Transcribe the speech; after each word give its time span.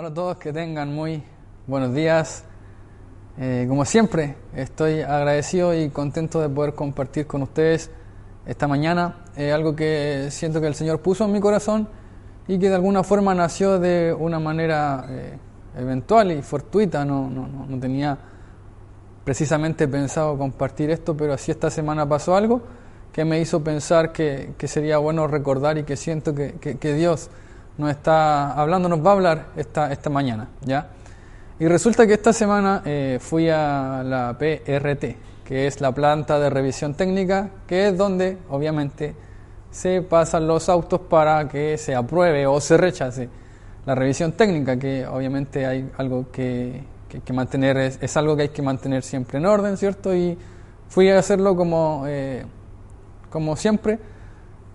Hola 0.00 0.10
a 0.10 0.14
todos, 0.14 0.36
que 0.36 0.52
tengan 0.52 0.94
muy 0.94 1.24
buenos 1.66 1.92
días. 1.92 2.44
Eh, 3.36 3.66
como 3.68 3.84
siempre, 3.84 4.36
estoy 4.54 5.00
agradecido 5.00 5.74
y 5.74 5.88
contento 5.90 6.40
de 6.40 6.48
poder 6.48 6.74
compartir 6.74 7.26
con 7.26 7.42
ustedes 7.42 7.90
esta 8.46 8.68
mañana 8.68 9.24
eh, 9.36 9.50
algo 9.50 9.74
que 9.74 10.28
siento 10.30 10.60
que 10.60 10.68
el 10.68 10.76
Señor 10.76 11.00
puso 11.00 11.24
en 11.24 11.32
mi 11.32 11.40
corazón 11.40 11.88
y 12.46 12.60
que 12.60 12.68
de 12.68 12.76
alguna 12.76 13.02
forma 13.02 13.34
nació 13.34 13.80
de 13.80 14.14
una 14.16 14.38
manera 14.38 15.04
eh, 15.08 15.36
eventual 15.76 16.30
y 16.30 16.42
fortuita. 16.42 17.04
No, 17.04 17.28
no, 17.28 17.48
no, 17.48 17.80
tenía 17.80 18.16
precisamente 19.24 19.88
pensado 19.88 20.38
compartir 20.38 20.92
esto, 20.92 21.16
pero 21.16 21.32
así 21.32 21.50
esta 21.50 21.72
semana 21.72 22.08
pasó 22.08 22.36
algo 22.36 22.62
que 23.12 23.24
me 23.24 23.40
hizo 23.40 23.64
pensar 23.64 24.12
que, 24.12 24.54
que 24.58 24.68
sería 24.68 24.98
bueno 24.98 25.26
recordar 25.26 25.76
y 25.76 25.82
que 25.82 25.96
siento 25.96 26.36
que, 26.36 26.52
que, 26.52 26.78
que 26.78 26.94
Dios 26.94 27.30
nos 27.78 27.90
está 27.90 28.52
hablando, 28.52 28.88
nos 28.88 29.04
va 29.04 29.10
a 29.10 29.14
hablar 29.14 29.46
esta, 29.56 29.90
esta 29.90 30.10
mañana, 30.10 30.48
¿ya? 30.62 30.88
Y 31.60 31.66
resulta 31.66 32.06
que 32.06 32.14
esta 32.14 32.32
semana 32.32 32.82
eh, 32.84 33.18
fui 33.20 33.48
a 33.48 34.02
la 34.04 34.36
PRT, 34.38 35.44
que 35.44 35.66
es 35.66 35.80
la 35.80 35.92
planta 35.92 36.38
de 36.38 36.50
revisión 36.50 36.94
técnica, 36.94 37.48
que 37.66 37.88
es 37.88 37.96
donde 37.96 38.38
obviamente 38.50 39.14
se 39.70 40.02
pasan 40.02 40.46
los 40.46 40.68
autos 40.68 41.00
para 41.00 41.48
que 41.48 41.78
se 41.78 41.94
apruebe 41.94 42.46
o 42.46 42.60
se 42.60 42.76
rechace 42.76 43.28
la 43.86 43.94
revisión 43.94 44.32
técnica, 44.32 44.78
que 44.78 45.06
obviamente 45.06 45.66
hay 45.66 45.90
algo 45.96 46.30
que, 46.30 46.84
que, 47.08 47.32
mantener, 47.32 47.76
es, 47.78 47.98
es, 48.02 48.16
algo 48.16 48.36
que 48.36 48.42
hay 48.42 48.48
que 48.50 48.62
mantener 48.62 49.02
siempre 49.02 49.38
en 49.38 49.46
orden, 49.46 49.76
¿cierto? 49.76 50.14
Y 50.14 50.36
fui 50.88 51.08
a 51.08 51.18
hacerlo 51.18 51.56
como, 51.56 52.04
eh, 52.06 52.44
como 53.30 53.56
siempre. 53.56 53.98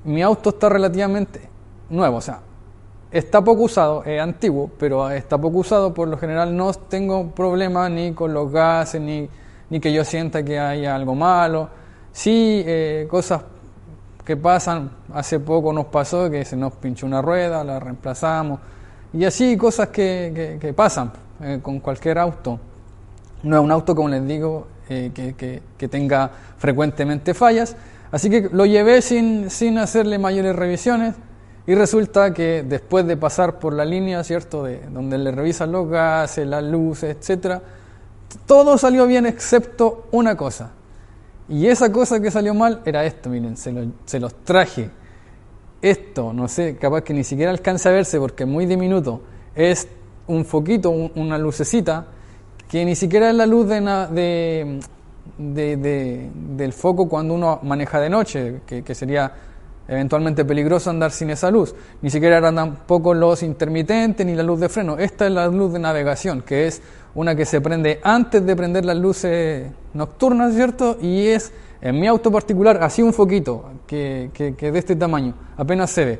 Mi 0.03 0.21
auto 0.21 0.49
está 0.49 0.67
relativamente 0.67 1.41
nuevo, 1.89 2.17
o 2.17 2.21
sea, 2.21 2.39
está 3.14 3.44
poco 3.44 3.64
usado, 3.64 4.03
es 4.03 4.19
antiguo, 4.19 4.72
pero 4.80 5.09
está 5.11 5.38
poco 5.38 5.59
usado, 5.59 5.94
por 5.94 6.08
lo 6.08 6.17
general 6.17 6.58
no 6.58 6.73
tengo 6.73 7.30
problema 7.30 7.88
ni 7.88 8.11
con 8.14 8.33
los 8.33 8.52
gases, 8.52 9.00
ni, 9.00 9.30
ni 9.69 9.80
que 9.80 9.94
yo 9.94 10.03
sienta 10.03 10.44
que 10.44 10.59
haya 10.59 10.95
algo 10.95 11.14
malo. 11.14 11.69
Sí, 12.11 12.64
eh, 12.66 13.08
cosas 13.09 13.41
que 14.25 14.36
pasan, 14.36 14.89
hace 15.14 15.39
poco 15.39 15.72
nos 15.72 15.86
pasó 15.86 16.30
que 16.30 16.44
se 16.44 16.56
nos 16.56 16.73
pinchó 16.73 17.06
una 17.06 17.22
rueda, 17.22 17.64
la 17.64 17.80
reemplazamos, 17.80 18.59
y 19.14 19.25
así 19.25 19.56
cosas 19.58 19.89
que, 19.89 20.58
que, 20.59 20.73
pasan 20.73 21.11
eh, 21.41 21.59
con 21.61 21.80
cualquier 21.80 22.17
auto. 22.17 22.59
No 23.44 23.58
es 23.58 23.64
un 23.64 23.72
auto, 23.72 23.94
como 23.94 24.09
les 24.09 24.25
digo, 24.25 24.67
eh, 24.89 25.11
que, 25.14 25.36
que, 25.36 25.61
que 25.78 25.88
tenga 25.88 26.31
frecuentemente 26.58 27.36
fallas, 27.36 27.75
así 28.11 28.30
que 28.30 28.50
lo 28.52 28.66
llevé 28.66 29.03
sin, 29.03 29.52
sin 29.52 29.78
hacerle 29.78 30.17
mayores 30.17 30.56
revisiones. 30.56 31.14
Y 31.66 31.75
resulta 31.75 32.33
que 32.33 32.64
después 32.64 33.08
de 33.08 33.16
pasar 33.16 33.58
por 33.58 33.73
la 33.73 33.86
línea, 33.86 34.23
¿cierto? 34.23 34.64
De 34.64 34.81
donde 34.89 35.17
le 35.17 35.31
revisan 35.31 35.72
los 35.72 35.88
gases, 35.88 36.45
las 36.45 36.64
luces, 36.64 37.16
etcétera, 37.17 37.61
todo 38.45 38.78
salió 38.78 39.08
bien 39.08 39.25
excepto 39.25 40.08
una 40.11 40.36
cosa. 40.36 40.72
Y 41.47 41.67
esa 41.67 41.91
cosa 41.91 42.22
que 42.22 42.31
salió 42.31 42.53
mal 42.53 42.81
era 42.84 43.06
esto, 43.06 43.29
miren, 43.29 43.56
se, 43.56 43.72
lo, 43.72 43.85
se 44.06 44.19
los 44.19 44.34
traje. 44.44 44.90
Esto, 45.81 46.34
no 46.34 46.47
sé, 46.47 46.78
capaz 46.78 47.02
que 47.02 47.13
ni 47.13 47.23
siquiera 47.23 47.52
alcance 47.52 47.88
a 47.88 47.91
verse 47.91 48.19
porque 48.19 48.44
es 48.44 48.50
muy 48.50 48.66
diminuto. 48.66 49.22
Es 49.56 49.88
un 50.28 50.44
foquito, 50.44 50.90
un, 50.90 51.12
una 51.16 51.38
lucecita, 51.38 52.07
que 52.69 52.84
ni 52.84 52.96
siquiera 52.96 53.29
es 53.29 53.35
la 53.35 53.46
luz 53.46 53.68
de, 53.68 53.79
de, 54.12 54.79
de, 55.38 55.78
de, 55.78 56.29
del 56.56 56.73
foco 56.73 57.07
cuando 57.07 57.35
uno 57.35 57.59
maneja 57.63 58.02
de 58.02 58.09
noche, 58.09 58.62
que 58.66 58.96
sería 58.96 59.31
eventualmente 59.88 60.45
peligroso 60.45 60.89
andar 60.89 61.11
sin 61.11 61.29
esa 61.29 61.51
luz. 61.51 61.75
Ni 62.01 62.09
siquiera 62.09 62.38
eran 62.38 62.55
tampoco 62.55 63.13
los 63.13 63.44
intermitentes 63.44 64.25
ni 64.25 64.35
la 64.35 64.44
luz 64.44 64.59
de 64.59 64.69
freno. 64.69 64.97
Esta 64.97 65.25
es 65.25 65.31
la 65.31 65.47
luz 65.47 65.73
de 65.73 65.79
navegación, 65.79 66.41
que 66.41 66.67
es 66.67 66.81
una 67.16 67.35
que 67.35 67.45
se 67.45 67.61
prende 67.61 67.99
antes 68.03 68.45
de 68.45 68.55
prender 68.55 68.85
las 68.85 68.97
luces 68.97 69.67
nocturnas, 69.93 70.53
¿cierto? 70.53 70.97
Y 71.01 71.27
es, 71.27 71.51
en 71.81 71.99
mi 71.99 72.07
auto 72.07 72.31
particular, 72.31 72.81
así 72.81 73.01
un 73.01 73.13
foquito 73.13 73.66
que, 73.85 74.31
que, 74.33 74.72
de 74.72 74.79
este 74.79 74.95
tamaño, 74.95 75.33
apenas 75.57 75.91
se 75.91 76.05
ve. 76.05 76.19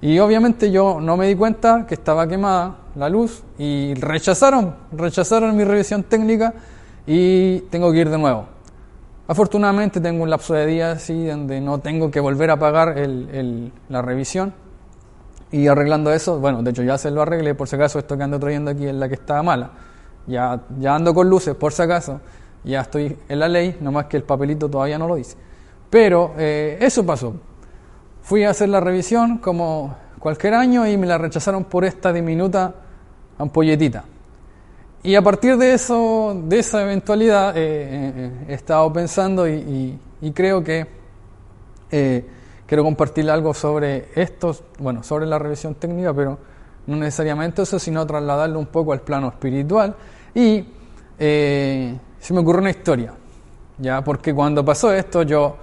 Y 0.00 0.18
obviamente 0.18 0.70
yo 0.70 1.00
no 1.00 1.16
me 1.16 1.28
di 1.28 1.34
cuenta 1.34 1.86
que 1.86 1.94
estaba 1.94 2.26
quemada 2.26 2.78
la 2.96 3.08
luz 3.08 3.42
y 3.58 3.94
rechazaron, 3.94 4.74
rechazaron 4.92 5.56
mi 5.56 5.64
revisión 5.64 6.02
técnica 6.02 6.52
y 7.06 7.60
tengo 7.70 7.90
que 7.92 7.98
ir 7.98 8.10
de 8.10 8.18
nuevo. 8.18 8.53
Afortunadamente 9.26 10.00
tengo 10.00 10.22
un 10.22 10.28
lapso 10.28 10.52
de 10.52 10.66
días 10.66 10.98
así 10.98 11.26
donde 11.26 11.60
no 11.60 11.78
tengo 11.78 12.10
que 12.10 12.20
volver 12.20 12.50
a 12.50 12.58
pagar 12.58 12.98
el, 12.98 13.28
el, 13.32 13.72
la 13.88 14.02
revisión. 14.02 14.52
Y 15.50 15.66
arreglando 15.66 16.12
eso, 16.12 16.40
bueno, 16.40 16.62
de 16.62 16.72
hecho 16.72 16.82
ya 16.82 16.98
se 16.98 17.10
lo 17.10 17.22
arreglé, 17.22 17.54
por 17.54 17.68
si 17.68 17.76
acaso 17.76 17.98
esto 17.98 18.16
que 18.16 18.22
ando 18.24 18.38
trayendo 18.38 18.70
aquí 18.70 18.86
es 18.86 18.94
la 18.94 19.08
que 19.08 19.14
estaba 19.14 19.42
mala. 19.42 19.70
Ya, 20.26 20.60
ya 20.78 20.94
ando 20.94 21.14
con 21.14 21.30
luces, 21.30 21.54
por 21.54 21.72
si 21.72 21.82
acaso, 21.82 22.20
ya 22.64 22.80
estoy 22.80 23.16
en 23.28 23.38
la 23.38 23.48
ley, 23.48 23.76
nomás 23.80 24.06
que 24.06 24.16
el 24.16 24.24
papelito 24.24 24.68
todavía 24.68 24.98
no 24.98 25.06
lo 25.06 25.14
dice. 25.14 25.36
Pero 25.88 26.34
eh, 26.36 26.76
eso 26.80 27.06
pasó. 27.06 27.34
Fui 28.20 28.44
a 28.44 28.50
hacer 28.50 28.68
la 28.68 28.80
revisión 28.80 29.38
como 29.38 29.96
cualquier 30.18 30.54
año 30.54 30.86
y 30.86 30.96
me 30.96 31.06
la 31.06 31.18
rechazaron 31.18 31.64
por 31.64 31.84
esta 31.84 32.12
diminuta 32.12 32.74
ampolletita. 33.38 34.04
Y 35.06 35.16
a 35.16 35.22
partir 35.22 35.58
de 35.58 35.74
eso, 35.74 36.34
de 36.46 36.60
esa 36.60 36.80
eventualidad, 36.80 37.54
eh, 37.58 37.60
eh, 37.60 38.30
he 38.48 38.54
estado 38.54 38.90
pensando 38.90 39.46
y, 39.46 39.98
creo 40.34 40.64
que 40.64 40.86
eh, 41.90 42.24
quiero 42.66 42.82
compartir 42.84 43.30
algo 43.30 43.52
sobre 43.52 44.08
esto, 44.14 44.56
bueno, 44.78 45.02
sobre 45.02 45.26
la 45.26 45.38
revisión 45.38 45.74
técnica, 45.74 46.14
pero 46.14 46.38
no 46.86 46.96
necesariamente 46.96 47.60
eso, 47.60 47.78
sino 47.78 48.06
trasladarlo 48.06 48.58
un 48.58 48.64
poco 48.64 48.94
al 48.94 49.02
plano 49.02 49.28
espiritual. 49.28 49.94
Y 50.34 50.64
se 51.18 52.32
me 52.32 52.40
ocurrió 52.40 52.62
una 52.62 52.70
historia, 52.70 53.12
ya, 53.76 54.02
porque 54.02 54.32
cuando 54.32 54.64
pasó 54.64 54.90
esto, 54.90 55.22
yo, 55.22 55.54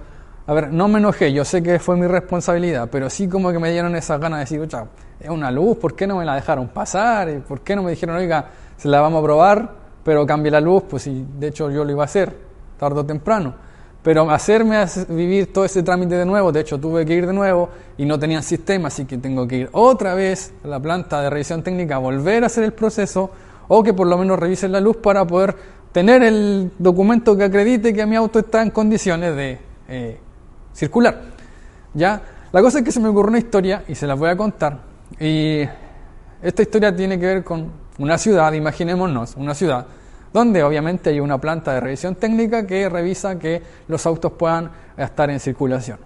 a 0.46 0.54
ver, 0.54 0.72
no 0.72 0.86
me 0.86 1.00
enojé, 1.00 1.32
yo 1.32 1.44
sé 1.44 1.64
que 1.64 1.80
fue 1.80 1.96
mi 1.96 2.06
responsabilidad, 2.06 2.88
pero 2.92 3.10
sí 3.10 3.26
como 3.26 3.50
que 3.50 3.58
me 3.58 3.72
dieron 3.72 3.96
esas 3.96 4.20
ganas 4.20 4.48
de 4.48 4.58
decir, 4.58 4.78
es 5.18 5.30
una 5.30 5.50
luz, 5.50 5.78
¿por 5.78 5.96
qué 5.96 6.06
no 6.06 6.18
me 6.18 6.24
la 6.24 6.36
dejaron 6.36 6.68
pasar? 6.68 7.40
¿Por 7.40 7.62
qué 7.62 7.74
no 7.74 7.82
me 7.82 7.90
dijeron, 7.90 8.14
oiga, 8.14 8.61
se 8.82 8.88
la 8.88 9.00
vamos 9.00 9.20
a 9.20 9.22
probar, 9.22 9.70
pero 10.02 10.26
cambie 10.26 10.50
la 10.50 10.60
luz, 10.60 10.82
pues 10.90 11.04
sí, 11.04 11.24
de 11.38 11.46
hecho 11.46 11.70
yo 11.70 11.84
lo 11.84 11.92
iba 11.92 12.02
a 12.02 12.06
hacer, 12.06 12.36
tarde 12.80 12.98
o 12.98 13.06
temprano. 13.06 13.54
Pero 14.02 14.28
hacerme 14.28 14.84
vivir 15.08 15.52
todo 15.52 15.64
ese 15.64 15.84
trámite 15.84 16.16
de 16.16 16.26
nuevo, 16.26 16.50
de 16.50 16.62
hecho 16.62 16.80
tuve 16.80 17.06
que 17.06 17.14
ir 17.14 17.28
de 17.28 17.32
nuevo 17.32 17.68
y 17.96 18.04
no 18.04 18.18
tenían 18.18 18.42
sistema, 18.42 18.88
así 18.88 19.04
que 19.04 19.18
tengo 19.18 19.46
que 19.46 19.58
ir 19.58 19.68
otra 19.70 20.14
vez 20.14 20.52
a 20.64 20.66
la 20.66 20.80
planta 20.80 21.22
de 21.22 21.30
revisión 21.30 21.62
técnica, 21.62 21.98
volver 21.98 22.42
a 22.42 22.46
hacer 22.46 22.64
el 22.64 22.72
proceso, 22.72 23.30
o 23.68 23.84
que 23.84 23.94
por 23.94 24.08
lo 24.08 24.18
menos 24.18 24.36
revisen 24.36 24.72
la 24.72 24.80
luz 24.80 24.96
para 24.96 25.24
poder 25.24 25.54
tener 25.92 26.24
el 26.24 26.72
documento 26.76 27.36
que 27.36 27.44
acredite 27.44 27.94
que 27.94 28.04
mi 28.04 28.16
auto 28.16 28.40
está 28.40 28.62
en 28.62 28.70
condiciones 28.70 29.36
de 29.36 29.60
eh, 29.86 30.18
circular. 30.72 31.20
¿Ya? 31.94 32.20
La 32.50 32.60
cosa 32.60 32.80
es 32.80 32.84
que 32.84 32.90
se 32.90 32.98
me 32.98 33.10
ocurrió 33.10 33.28
una 33.28 33.38
historia 33.38 33.84
y 33.86 33.94
se 33.94 34.08
la 34.08 34.14
voy 34.14 34.28
a 34.28 34.36
contar. 34.36 34.80
Y 35.20 35.60
esta 36.42 36.62
historia 36.62 36.96
tiene 36.96 37.16
que 37.20 37.26
ver 37.26 37.44
con 37.44 37.81
una 37.98 38.18
ciudad, 38.18 38.52
imaginémonos, 38.52 39.34
una 39.36 39.54
ciudad 39.54 39.86
donde 40.32 40.62
obviamente 40.62 41.10
hay 41.10 41.20
una 41.20 41.38
planta 41.38 41.74
de 41.74 41.80
revisión 41.80 42.14
técnica 42.14 42.66
que 42.66 42.88
revisa 42.88 43.38
que 43.38 43.62
los 43.88 44.06
autos 44.06 44.32
puedan 44.32 44.70
estar 44.96 45.30
en 45.30 45.40
circulación. 45.40 45.98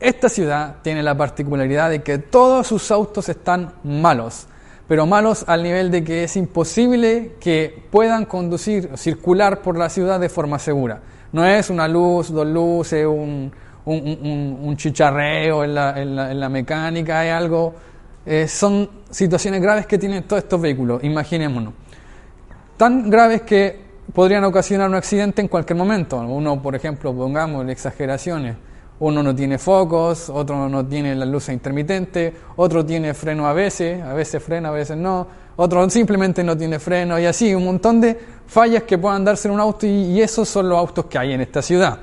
Esta 0.00 0.28
ciudad 0.28 0.76
tiene 0.82 1.02
la 1.02 1.16
particularidad 1.16 1.90
de 1.90 2.02
que 2.02 2.18
todos 2.18 2.66
sus 2.66 2.90
autos 2.90 3.28
están 3.28 3.72
malos, 3.84 4.46
pero 4.86 5.06
malos 5.06 5.44
al 5.46 5.62
nivel 5.62 5.90
de 5.90 6.04
que 6.04 6.24
es 6.24 6.36
imposible 6.36 7.34
que 7.40 7.84
puedan 7.90 8.24
conducir, 8.24 8.90
circular 8.96 9.60
por 9.60 9.76
la 9.76 9.88
ciudad 9.88 10.18
de 10.18 10.28
forma 10.28 10.58
segura. 10.58 11.00
No 11.32 11.44
es 11.44 11.68
una 11.68 11.86
luz, 11.86 12.32
dos 12.32 12.46
luces, 12.46 13.04
un, 13.06 13.52
un, 13.84 14.76
chicharreo 14.76 15.64
en 15.64 15.74
la, 15.74 16.00
en, 16.00 16.16
la, 16.16 16.30
en 16.30 16.40
la, 16.40 16.48
mecánica, 16.48 17.24
es 17.26 17.32
algo... 17.32 17.74
Eh, 18.30 18.46
son 18.46 18.90
situaciones 19.08 19.62
graves 19.62 19.86
que 19.86 19.96
tienen 19.96 20.24
todos 20.24 20.42
estos 20.42 20.60
vehículos, 20.60 21.02
imaginémonos. 21.02 21.72
Tan 22.76 23.08
graves 23.08 23.40
que 23.40 23.80
podrían 24.12 24.44
ocasionar 24.44 24.86
un 24.90 24.96
accidente 24.96 25.40
en 25.40 25.48
cualquier 25.48 25.78
momento. 25.78 26.18
Uno, 26.18 26.60
por 26.60 26.76
ejemplo, 26.76 27.14
pongamos 27.14 27.66
exageraciones, 27.70 28.54
Uno 29.00 29.22
no 29.22 29.34
tiene 29.34 29.56
focos, 29.56 30.28
otro 30.28 30.68
no 30.68 30.84
tiene 30.84 31.14
las 31.14 31.26
luces 31.26 31.54
intermitentes, 31.54 32.34
otro 32.56 32.84
tiene 32.84 33.14
freno 33.14 33.46
a 33.46 33.54
veces, 33.54 34.02
a 34.02 34.12
veces 34.12 34.42
frena, 34.42 34.68
a 34.68 34.72
veces 34.72 34.98
no, 34.98 35.26
otro 35.56 35.88
simplemente 35.88 36.44
no 36.44 36.54
tiene 36.54 36.78
freno 36.78 37.18
y 37.18 37.24
así, 37.24 37.54
un 37.54 37.64
montón 37.64 37.98
de 37.98 38.14
fallas 38.46 38.82
que 38.82 38.98
puedan 38.98 39.24
darse 39.24 39.48
en 39.48 39.54
un 39.54 39.60
auto 39.60 39.86
y, 39.86 39.90
y 39.90 40.20
esos 40.20 40.46
son 40.50 40.68
los 40.68 40.76
autos 40.76 41.06
que 41.06 41.16
hay 41.16 41.32
en 41.32 41.40
esta 41.40 41.62
ciudad. 41.62 41.98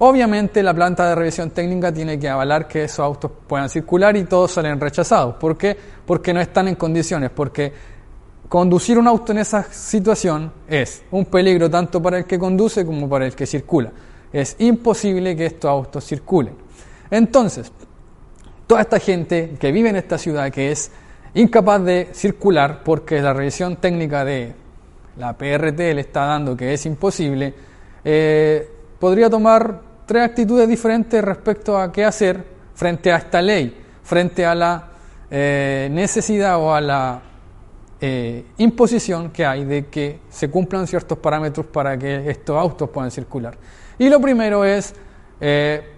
Obviamente 0.00 0.62
la 0.62 0.72
planta 0.72 1.08
de 1.08 1.14
revisión 1.16 1.50
técnica 1.50 1.92
tiene 1.92 2.18
que 2.18 2.28
avalar 2.28 2.68
que 2.68 2.84
esos 2.84 3.00
autos 3.00 3.32
puedan 3.46 3.68
circular 3.68 4.16
y 4.16 4.24
todos 4.24 4.52
salen 4.52 4.78
rechazados. 4.78 5.34
¿Por 5.34 5.58
qué? 5.58 5.76
Porque 6.06 6.32
no 6.32 6.40
están 6.40 6.68
en 6.68 6.76
condiciones, 6.76 7.30
porque 7.30 7.72
conducir 8.48 8.96
un 8.96 9.08
auto 9.08 9.32
en 9.32 9.38
esa 9.38 9.64
situación 9.64 10.52
es 10.68 11.02
un 11.10 11.24
peligro 11.24 11.68
tanto 11.68 12.00
para 12.00 12.18
el 12.18 12.26
que 12.26 12.38
conduce 12.38 12.86
como 12.86 13.08
para 13.08 13.26
el 13.26 13.34
que 13.34 13.44
circula. 13.44 13.90
Es 14.32 14.54
imposible 14.60 15.34
que 15.34 15.46
estos 15.46 15.68
autos 15.68 16.04
circulen. 16.04 16.54
Entonces, 17.10 17.72
toda 18.68 18.82
esta 18.82 19.00
gente 19.00 19.56
que 19.58 19.72
vive 19.72 19.88
en 19.88 19.96
esta 19.96 20.16
ciudad 20.16 20.50
que 20.52 20.70
es 20.70 20.92
incapaz 21.34 21.82
de 21.82 22.08
circular 22.12 22.82
porque 22.84 23.20
la 23.20 23.32
revisión 23.32 23.76
técnica 23.76 24.24
de 24.24 24.54
la 25.16 25.36
PRT 25.36 25.78
le 25.94 26.02
está 26.02 26.26
dando 26.26 26.56
que 26.56 26.72
es 26.72 26.86
imposible, 26.86 27.52
eh, 28.04 28.70
podría 29.00 29.28
tomar 29.28 29.87
tres 30.08 30.24
actitudes 30.24 30.66
diferentes 30.66 31.22
respecto 31.22 31.78
a 31.78 31.92
qué 31.92 32.02
hacer 32.02 32.42
frente 32.74 33.12
a 33.12 33.18
esta 33.18 33.42
ley, 33.42 33.76
frente 34.02 34.46
a 34.46 34.54
la 34.54 34.88
eh, 35.30 35.88
necesidad 35.92 36.58
o 36.58 36.74
a 36.74 36.80
la 36.80 37.22
eh, 38.00 38.46
imposición 38.56 39.30
que 39.30 39.44
hay 39.44 39.66
de 39.66 39.86
que 39.88 40.20
se 40.30 40.50
cumplan 40.50 40.86
ciertos 40.86 41.18
parámetros 41.18 41.66
para 41.66 41.98
que 41.98 42.30
estos 42.30 42.56
autos 42.56 42.88
puedan 42.88 43.10
circular. 43.10 43.58
Y 43.98 44.08
lo 44.08 44.18
primero 44.18 44.64
es 44.64 44.94
eh, 45.42 45.92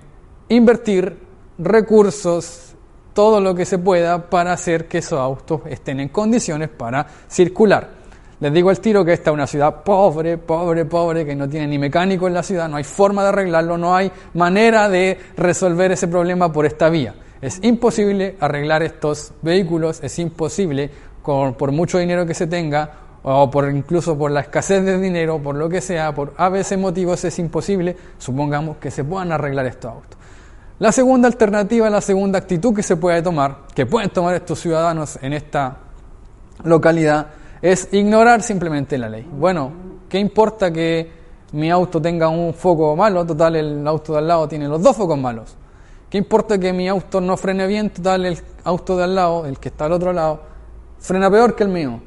invertir 0.48 1.16
recursos, 1.56 2.74
todo 3.14 3.40
lo 3.40 3.54
que 3.54 3.64
se 3.64 3.78
pueda 3.78 4.28
para 4.28 4.52
hacer 4.52 4.88
que 4.88 4.98
esos 4.98 5.20
autos 5.20 5.60
estén 5.66 6.00
en 6.00 6.08
condiciones 6.08 6.68
para 6.68 7.06
circular. 7.28 7.99
Les 8.40 8.50
digo 8.50 8.70
el 8.70 8.80
tiro 8.80 9.04
que 9.04 9.12
esta 9.12 9.30
es 9.30 9.34
una 9.34 9.46
ciudad 9.46 9.82
pobre, 9.84 10.38
pobre, 10.38 10.86
pobre, 10.86 11.26
que 11.26 11.36
no 11.36 11.46
tiene 11.46 11.66
ni 11.66 11.78
mecánico 11.78 12.26
en 12.26 12.32
la 12.32 12.42
ciudad, 12.42 12.70
no 12.70 12.76
hay 12.78 12.84
forma 12.84 13.22
de 13.22 13.28
arreglarlo, 13.28 13.76
no 13.76 13.94
hay 13.94 14.10
manera 14.32 14.88
de 14.88 15.18
resolver 15.36 15.92
ese 15.92 16.08
problema 16.08 16.50
por 16.50 16.64
esta 16.64 16.88
vía. 16.88 17.14
Es 17.42 17.62
imposible 17.62 18.36
arreglar 18.40 18.82
estos 18.82 19.34
vehículos, 19.42 20.00
es 20.02 20.18
imposible, 20.18 20.90
por 21.22 21.72
mucho 21.72 21.98
dinero 21.98 22.24
que 22.24 22.32
se 22.32 22.46
tenga, 22.46 22.90
o 23.22 23.50
por 23.50 23.70
incluso 23.70 24.16
por 24.16 24.30
la 24.30 24.40
escasez 24.40 24.86
de 24.86 24.98
dinero, 24.98 25.38
por 25.38 25.54
lo 25.54 25.68
que 25.68 25.82
sea, 25.82 26.14
por 26.14 26.32
a 26.38 26.48
veces 26.48 26.78
motivos 26.78 27.22
es 27.24 27.38
imposible, 27.38 27.94
supongamos 28.16 28.78
que 28.78 28.90
se 28.90 29.04
puedan 29.04 29.32
arreglar 29.32 29.66
estos 29.66 29.92
autos. 29.92 30.18
La 30.78 30.92
segunda 30.92 31.28
alternativa, 31.28 31.90
la 31.90 32.00
segunda 32.00 32.38
actitud 32.38 32.74
que 32.74 32.82
se 32.82 32.96
puede 32.96 33.20
tomar, 33.20 33.66
que 33.74 33.84
pueden 33.84 34.08
tomar 34.08 34.34
estos 34.34 34.60
ciudadanos 34.60 35.18
en 35.20 35.34
esta 35.34 35.76
localidad, 36.64 37.26
es 37.62 37.88
ignorar 37.92 38.42
simplemente 38.42 38.96
la 38.96 39.08
ley. 39.08 39.28
Bueno, 39.30 39.72
¿qué 40.08 40.18
importa 40.18 40.72
que 40.72 41.10
mi 41.52 41.70
auto 41.70 42.00
tenga 42.00 42.28
un 42.28 42.54
foco 42.54 42.96
malo? 42.96 43.24
Total, 43.26 43.56
el 43.56 43.86
auto 43.86 44.12
de 44.12 44.18
al 44.18 44.28
lado 44.28 44.48
tiene 44.48 44.66
los 44.68 44.82
dos 44.82 44.96
focos 44.96 45.18
malos. 45.18 45.56
¿Qué 46.08 46.18
importa 46.18 46.58
que 46.58 46.72
mi 46.72 46.88
auto 46.88 47.20
no 47.20 47.36
frene 47.36 47.66
bien? 47.66 47.90
Total, 47.90 48.24
el 48.24 48.38
auto 48.64 48.96
de 48.96 49.04
al 49.04 49.14
lado, 49.14 49.46
el 49.46 49.58
que 49.58 49.68
está 49.68 49.84
al 49.84 49.92
otro 49.92 50.12
lado, 50.12 50.40
frena 50.98 51.30
peor 51.30 51.54
que 51.54 51.64
el 51.64 51.68
mío. 51.68 52.00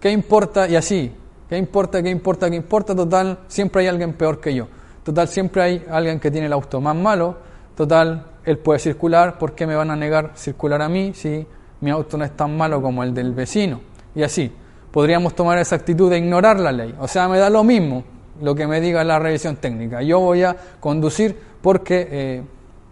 ¿Qué 0.00 0.10
importa? 0.10 0.68
Y 0.68 0.76
así, 0.76 1.12
¿qué 1.48 1.58
importa? 1.58 2.02
¿Qué 2.02 2.08
importa? 2.08 2.48
¿Qué 2.48 2.56
importa? 2.56 2.94
Total, 2.94 3.40
siempre 3.48 3.82
hay 3.82 3.88
alguien 3.88 4.14
peor 4.14 4.40
que 4.40 4.54
yo. 4.54 4.68
Total, 5.02 5.28
siempre 5.28 5.62
hay 5.62 5.84
alguien 5.90 6.20
que 6.20 6.30
tiene 6.30 6.46
el 6.46 6.52
auto 6.52 6.80
más 6.80 6.94
malo. 6.94 7.36
Total, 7.74 8.26
él 8.44 8.58
puede 8.58 8.78
circular. 8.78 9.38
¿Por 9.38 9.54
qué 9.54 9.66
me 9.66 9.74
van 9.74 9.90
a 9.90 9.96
negar 9.96 10.32
circular 10.36 10.80
a 10.80 10.88
mí 10.88 11.12
si 11.14 11.46
mi 11.80 11.90
auto 11.90 12.16
no 12.16 12.24
es 12.24 12.36
tan 12.36 12.56
malo 12.56 12.80
como 12.80 13.02
el 13.02 13.12
del 13.12 13.32
vecino? 13.32 13.80
Y 14.14 14.22
así 14.22 14.52
podríamos 14.90 15.34
tomar 15.34 15.58
esa 15.58 15.76
actitud 15.76 16.10
de 16.10 16.18
ignorar 16.18 16.58
la 16.58 16.72
ley. 16.72 16.94
O 17.00 17.08
sea, 17.08 17.28
me 17.28 17.38
da 17.38 17.50
lo 17.50 17.64
mismo 17.64 18.04
lo 18.40 18.54
que 18.54 18.66
me 18.66 18.80
diga 18.80 19.04
la 19.04 19.18
revisión 19.18 19.56
técnica. 19.56 20.02
Yo 20.02 20.20
voy 20.20 20.42
a 20.42 20.56
conducir 20.80 21.36
porque 21.60 22.08
eh, 22.10 22.42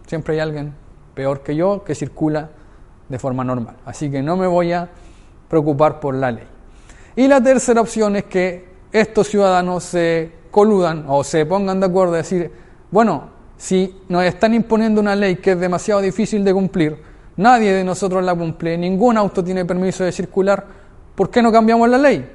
siempre 0.07 0.35
hay 0.35 0.39
alguien 0.41 0.73
peor 1.13 1.41
que 1.41 1.55
yo 1.55 1.83
que 1.83 1.95
circula 1.95 2.49
de 3.07 3.19
forma 3.19 3.43
normal. 3.43 3.77
Así 3.85 4.09
que 4.09 4.21
no 4.21 4.37
me 4.37 4.47
voy 4.47 4.71
a 4.71 4.87
preocupar 5.47 5.99
por 5.99 6.15
la 6.15 6.31
ley. 6.31 6.47
Y 7.15 7.27
la 7.27 7.41
tercera 7.41 7.81
opción 7.81 8.15
es 8.15 8.25
que 8.25 8.69
estos 8.91 9.27
ciudadanos 9.27 9.83
se 9.83 10.31
coludan 10.51 11.05
o 11.07 11.23
se 11.23 11.45
pongan 11.45 11.79
de 11.79 11.87
acuerdo 11.87 12.13
a 12.13 12.17
decir, 12.17 12.51
bueno, 12.91 13.29
si 13.57 14.01
nos 14.07 14.23
están 14.23 14.53
imponiendo 14.53 15.01
una 15.01 15.15
ley 15.15 15.35
que 15.35 15.51
es 15.51 15.59
demasiado 15.59 16.01
difícil 16.01 16.43
de 16.43 16.53
cumplir, 16.53 16.97
nadie 17.37 17.73
de 17.73 17.83
nosotros 17.83 18.23
la 18.23 18.33
cumple, 18.33 18.77
ningún 18.77 19.17
auto 19.17 19.43
tiene 19.43 19.65
permiso 19.65 20.03
de 20.03 20.11
circular, 20.11 20.65
¿por 21.19 21.29
qué 21.29 21.41
no 21.41 21.51
cambiamos 21.51 21.89
la 21.89 21.97
ley? 21.97 22.25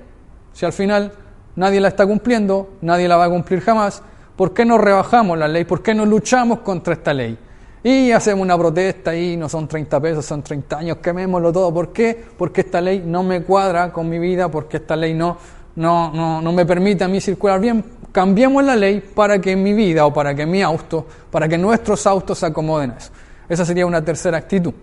Si 0.52 0.66
al 0.66 0.74
final 0.74 1.10
nadie 1.56 1.80
la 1.80 1.88
está 1.88 2.04
cumpliendo, 2.04 2.74
nadie 2.82 3.08
la 3.08 3.16
va 3.16 3.24
a 3.24 3.30
cumplir 3.30 3.62
jamás, 3.62 4.02
¿por 4.36 4.52
qué 4.52 4.66
no 4.66 4.76
rebajamos 4.76 5.38
la 5.38 5.48
ley? 5.48 5.64
¿Por 5.64 5.82
qué 5.82 5.94
no 5.94 6.04
luchamos 6.04 6.58
contra 6.58 6.92
esta 6.92 7.14
ley? 7.14 7.38
Y 7.82 8.10
hacemos 8.10 8.42
una 8.42 8.58
protesta 8.58 9.16
y 9.16 9.38
no 9.38 9.48
son 9.48 9.66
30 9.66 10.00
pesos, 10.02 10.26
son 10.26 10.42
30 10.42 10.76
años, 10.76 10.98
quemémoslo 10.98 11.50
todo. 11.50 11.72
¿Por 11.72 11.94
qué? 11.94 12.26
Porque 12.36 12.60
esta 12.60 12.78
ley 12.82 13.02
no 13.06 13.22
me 13.22 13.42
cuadra 13.42 13.90
con 13.90 14.06
mi 14.06 14.18
vida, 14.18 14.50
porque 14.50 14.76
esta 14.76 14.96
ley 14.96 15.14
no, 15.14 15.38
no, 15.76 16.12
no, 16.12 16.42
no 16.42 16.52
me 16.52 16.66
permite 16.66 17.04
a 17.04 17.08
mí 17.08 17.22
circular 17.22 17.60
bien. 17.60 17.82
Cambiemos 18.12 18.62
la 18.64 18.76
ley 18.76 19.00
para 19.00 19.40
que 19.40 19.56
mi 19.56 19.72
vida 19.72 20.04
o 20.04 20.12
para 20.12 20.34
que 20.34 20.44
mi 20.44 20.60
auto, 20.60 21.06
para 21.30 21.48
que 21.48 21.56
nuestros 21.56 22.06
autos 22.06 22.38
se 22.38 22.44
acomoden 22.44 22.90
a 22.90 22.96
eso. 22.98 23.10
Esa 23.48 23.64
sería 23.64 23.86
una 23.86 24.04
tercera 24.04 24.36
actitud 24.36 24.74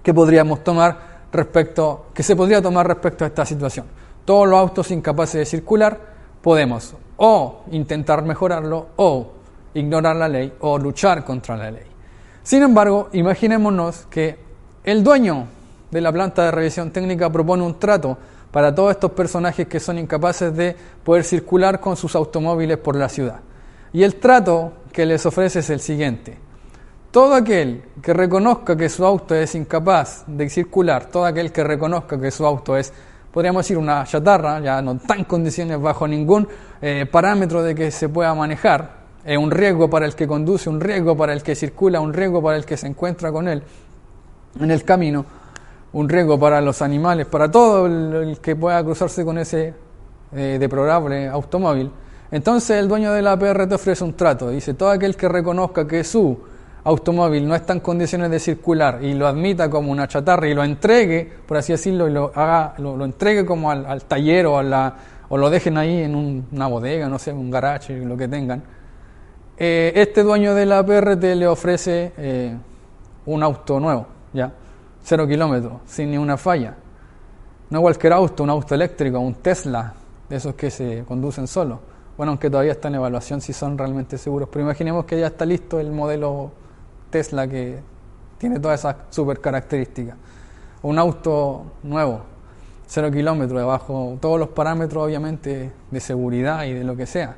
que 0.00 0.14
podríamos 0.14 0.62
tomar 0.62 1.15
respecto, 1.36 2.06
que 2.14 2.22
se 2.22 2.34
podría 2.34 2.62
tomar 2.62 2.86
respecto 2.86 3.24
a 3.24 3.28
esta 3.28 3.44
situación. 3.44 3.86
Todos 4.24 4.48
los 4.48 4.58
autos 4.58 4.90
incapaces 4.90 5.38
de 5.38 5.46
circular 5.46 5.98
podemos 6.42 6.94
o 7.16 7.62
intentar 7.70 8.22
mejorarlo 8.22 8.88
o 8.96 9.32
ignorar 9.74 10.16
la 10.16 10.28
ley 10.28 10.52
o 10.60 10.78
luchar 10.78 11.24
contra 11.24 11.56
la 11.56 11.70
ley. 11.70 11.86
Sin 12.42 12.62
embargo, 12.62 13.08
imaginémonos 13.12 14.06
que 14.10 14.38
el 14.84 15.02
dueño 15.02 15.46
de 15.90 16.00
la 16.00 16.12
planta 16.12 16.44
de 16.44 16.50
revisión 16.50 16.90
técnica 16.90 17.30
propone 17.30 17.62
un 17.62 17.78
trato 17.78 18.16
para 18.50 18.74
todos 18.74 18.92
estos 18.92 19.12
personajes 19.12 19.66
que 19.66 19.80
son 19.80 19.98
incapaces 19.98 20.54
de 20.56 20.76
poder 21.04 21.24
circular 21.24 21.80
con 21.80 21.96
sus 21.96 22.14
automóviles 22.14 22.78
por 22.78 22.96
la 22.96 23.08
ciudad. 23.08 23.40
Y 23.92 24.02
el 24.02 24.16
trato 24.16 24.72
que 24.92 25.06
les 25.06 25.26
ofrece 25.26 25.58
es 25.58 25.70
el 25.70 25.80
siguiente. 25.80 26.38
Todo 27.16 27.34
aquel 27.34 27.82
que 28.02 28.12
reconozca 28.12 28.76
que 28.76 28.90
su 28.90 29.02
auto 29.02 29.34
es 29.34 29.54
incapaz 29.54 30.24
de 30.26 30.50
circular, 30.50 31.06
todo 31.06 31.24
aquel 31.24 31.50
que 31.50 31.64
reconozca 31.64 32.20
que 32.20 32.30
su 32.30 32.44
auto 32.44 32.76
es, 32.76 32.92
podríamos 33.32 33.64
decir, 33.64 33.78
una 33.78 34.04
chatarra, 34.04 34.60
ya 34.60 34.82
no 34.82 34.92
está 34.92 35.14
en 35.14 35.24
condiciones 35.24 35.80
bajo 35.80 36.06
ningún 36.06 36.46
eh, 36.82 37.06
parámetro 37.10 37.62
de 37.62 37.74
que 37.74 37.90
se 37.90 38.10
pueda 38.10 38.34
manejar, 38.34 38.96
es 39.24 39.38
un 39.38 39.50
riesgo 39.50 39.88
para 39.88 40.04
el 40.04 40.14
que 40.14 40.26
conduce, 40.26 40.68
un 40.68 40.78
riesgo 40.78 41.16
para 41.16 41.32
el 41.32 41.42
que 41.42 41.54
circula, 41.54 42.00
un 42.00 42.12
riesgo 42.12 42.42
para 42.42 42.58
el 42.58 42.66
que 42.66 42.76
se 42.76 42.86
encuentra 42.86 43.32
con 43.32 43.48
él 43.48 43.62
en 44.60 44.70
el 44.70 44.84
camino, 44.84 45.24
un 45.94 46.10
riesgo 46.10 46.38
para 46.38 46.60
los 46.60 46.82
animales, 46.82 47.26
para 47.28 47.50
todo 47.50 47.86
el, 47.86 48.40
que 48.42 48.56
pueda 48.56 48.84
cruzarse 48.84 49.24
con 49.24 49.38
ese 49.38 49.72
eh, 50.32 50.58
deplorable 50.60 51.28
automóvil. 51.28 51.90
Entonces 52.30 52.78
el 52.78 52.86
dueño 52.88 53.10
de 53.14 53.22
la 53.22 53.38
PR 53.38 53.66
te 53.66 53.74
ofrece 53.74 54.04
un 54.04 54.12
trato, 54.12 54.50
dice, 54.50 54.74
todo 54.74 54.90
aquel 54.90 55.16
que 55.16 55.30
reconozca 55.30 55.86
que 55.86 56.04
su 56.04 56.54
automóvil 56.86 57.48
no 57.48 57.56
está 57.56 57.72
en 57.72 57.80
condiciones 57.80 58.30
de 58.30 58.38
circular 58.38 59.02
y 59.02 59.12
lo 59.14 59.26
admita 59.26 59.68
como 59.68 59.90
una 59.90 60.06
chatarra 60.06 60.46
y 60.46 60.54
lo 60.54 60.62
entregue, 60.62 61.28
por 61.44 61.56
así 61.56 61.72
decirlo, 61.72 62.08
y 62.08 62.12
lo, 62.12 62.30
haga, 62.32 62.74
lo, 62.78 63.04
entregue 63.04 63.44
como 63.44 63.72
al, 63.72 64.04
taller 64.04 64.46
o, 64.46 64.58
a 64.58 64.62
la, 64.62 64.94
o 65.28 65.36
lo 65.36 65.50
dejen 65.50 65.78
ahí 65.78 66.02
en 66.02 66.14
una 66.14 66.68
bodega, 66.68 67.08
no 67.08 67.18
sé, 67.18 67.32
un 67.32 67.50
garage, 67.50 68.04
lo 68.04 68.16
que 68.16 68.28
tengan, 68.28 68.62
eh, 69.58 69.92
este 69.96 70.22
dueño 70.22 70.54
de 70.54 70.64
la 70.64 70.86
PRT 70.86 71.24
le 71.34 71.48
ofrece 71.48 72.12
eh, 72.18 72.56
un 73.26 73.42
auto 73.42 73.80
nuevo, 73.80 74.06
ya, 74.32 74.52
cero 75.02 75.26
kilómetros, 75.26 75.80
sin 75.86 76.12
ninguna 76.12 76.36
falla. 76.36 76.76
No 77.68 77.80
cualquier 77.80 78.12
auto, 78.12 78.44
un 78.44 78.50
auto 78.50 78.76
eléctrico, 78.76 79.18
un 79.18 79.34
Tesla, 79.34 79.92
de 80.28 80.36
esos 80.36 80.54
que 80.54 80.70
se 80.70 81.02
conducen 81.04 81.48
solos. 81.48 81.80
Bueno, 82.16 82.30
aunque 82.30 82.48
todavía 82.48 82.72
está 82.72 82.86
en 82.86 82.94
evaluación 82.94 83.40
si 83.40 83.52
son 83.52 83.76
realmente 83.76 84.18
seguros, 84.18 84.48
pero 84.52 84.64
imaginemos 84.64 85.04
que 85.04 85.18
ya 85.18 85.26
está 85.26 85.44
listo 85.44 85.80
el 85.80 85.90
modelo 85.90 86.52
Tesla 87.16 87.48
que 87.48 87.78
tiene 88.36 88.60
todas 88.60 88.80
esas 88.80 88.96
super 89.08 89.40
características. 89.40 90.16
Un 90.82 90.98
auto 90.98 91.64
nuevo, 91.82 92.20
cero 92.86 93.10
kilómetros, 93.10 93.58
debajo 93.58 94.18
todos 94.20 94.38
los 94.38 94.50
parámetros 94.50 95.02
obviamente 95.02 95.72
de 95.90 96.00
seguridad 96.00 96.64
y 96.64 96.74
de 96.74 96.84
lo 96.84 96.94
que 96.94 97.06
sea. 97.06 97.36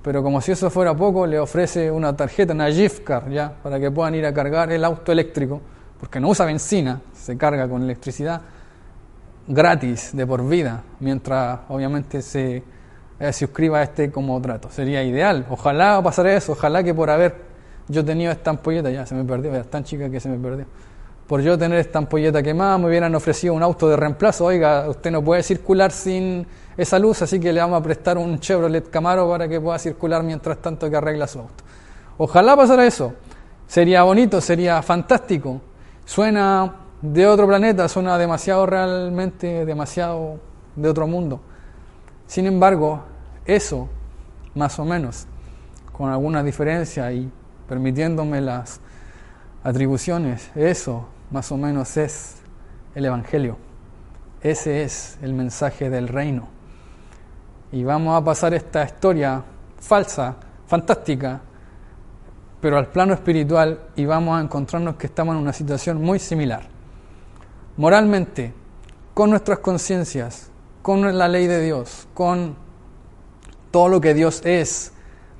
Pero 0.00 0.22
como 0.22 0.40
si 0.40 0.52
eso 0.52 0.70
fuera 0.70 0.94
poco, 0.96 1.26
le 1.26 1.38
ofrece 1.38 1.90
una 1.90 2.16
tarjeta, 2.16 2.54
una 2.54 2.72
gift 2.72 3.04
card, 3.04 3.30
ya, 3.30 3.52
para 3.62 3.78
que 3.78 3.90
puedan 3.90 4.14
ir 4.14 4.24
a 4.24 4.32
cargar 4.32 4.72
el 4.72 4.82
auto 4.84 5.12
eléctrico, 5.12 5.60
porque 5.98 6.18
no 6.18 6.30
usa 6.30 6.46
benzina, 6.46 7.02
se 7.12 7.36
carga 7.36 7.68
con 7.68 7.82
electricidad 7.82 8.40
gratis 9.46 10.16
de 10.16 10.26
por 10.26 10.48
vida, 10.48 10.82
mientras 11.00 11.60
obviamente 11.68 12.22
se 12.22 12.62
eh, 13.18 13.32
suscriba 13.34 13.80
a 13.80 13.82
este 13.82 14.10
como 14.10 14.40
trato. 14.40 14.70
Sería 14.70 15.04
ideal. 15.04 15.44
Ojalá 15.50 16.00
pasara 16.02 16.34
eso, 16.34 16.52
ojalá 16.52 16.82
que 16.82 16.94
por 16.94 17.10
haber 17.10 17.49
yo 17.90 18.04
tenía 18.04 18.30
esta 18.32 18.50
ampolleta, 18.50 18.90
ya 18.90 19.04
se 19.04 19.14
me 19.14 19.24
perdió, 19.24 19.52
era 19.52 19.64
tan 19.64 19.82
chica 19.82 20.08
que 20.08 20.20
se 20.20 20.28
me 20.28 20.38
perdió. 20.38 20.64
Por 21.26 21.40
yo 21.42 21.58
tener 21.58 21.78
esta 21.78 21.98
ampolleta 21.98 22.42
quemada, 22.42 22.78
me 22.78 22.86
hubieran 22.86 23.14
ofrecido 23.14 23.54
un 23.54 23.62
auto 23.62 23.88
de 23.88 23.96
reemplazo. 23.96 24.46
Oiga, 24.46 24.88
usted 24.88 25.10
no 25.10 25.22
puede 25.22 25.42
circular 25.42 25.92
sin 25.92 26.46
esa 26.76 26.98
luz, 26.98 27.22
así 27.22 27.38
que 27.38 27.52
le 27.52 27.60
vamos 27.60 27.80
a 27.80 27.82
prestar 27.82 28.18
un 28.18 28.38
Chevrolet 28.40 28.88
Camaro 28.90 29.28
para 29.28 29.48
que 29.48 29.60
pueda 29.60 29.78
circular 29.78 30.22
mientras 30.22 30.58
tanto 30.58 30.88
que 30.88 30.96
arregla 30.96 31.26
su 31.26 31.40
auto. 31.40 31.64
Ojalá 32.18 32.56
pasara 32.56 32.86
eso. 32.86 33.12
Sería 33.66 34.02
bonito, 34.02 34.40
sería 34.40 34.82
fantástico. 34.82 35.60
Suena 36.04 36.74
de 37.02 37.26
otro 37.26 37.46
planeta, 37.46 37.88
suena 37.88 38.18
demasiado 38.18 38.66
realmente, 38.66 39.64
demasiado 39.64 40.38
de 40.74 40.88
otro 40.88 41.06
mundo. 41.06 41.40
Sin 42.26 42.46
embargo, 42.46 43.02
eso, 43.44 43.88
más 44.54 44.78
o 44.78 44.84
menos, 44.84 45.26
con 45.92 46.10
alguna 46.10 46.42
diferencia 46.42 47.12
y 47.12 47.30
permitiéndome 47.70 48.40
las 48.40 48.80
atribuciones, 49.62 50.50
eso 50.56 51.06
más 51.30 51.52
o 51.52 51.56
menos 51.56 51.96
es 51.96 52.38
el 52.96 53.04
Evangelio. 53.04 53.58
Ese 54.42 54.82
es 54.82 55.16
el 55.22 55.34
mensaje 55.34 55.88
del 55.88 56.08
reino. 56.08 56.48
Y 57.70 57.84
vamos 57.84 58.20
a 58.20 58.24
pasar 58.24 58.54
esta 58.54 58.82
historia 58.82 59.44
falsa, 59.78 60.34
fantástica, 60.66 61.42
pero 62.60 62.76
al 62.76 62.88
plano 62.88 63.14
espiritual 63.14 63.78
y 63.94 64.04
vamos 64.04 64.36
a 64.36 64.42
encontrarnos 64.42 64.96
que 64.96 65.06
estamos 65.06 65.36
en 65.36 65.40
una 65.42 65.52
situación 65.52 66.02
muy 66.02 66.18
similar. 66.18 66.66
Moralmente, 67.76 68.52
con 69.14 69.30
nuestras 69.30 69.60
conciencias, 69.60 70.50
con 70.82 71.16
la 71.16 71.28
ley 71.28 71.46
de 71.46 71.62
Dios, 71.62 72.08
con 72.14 72.56
todo 73.70 73.88
lo 73.88 74.00
que 74.00 74.12
Dios 74.12 74.42
es 74.44 74.92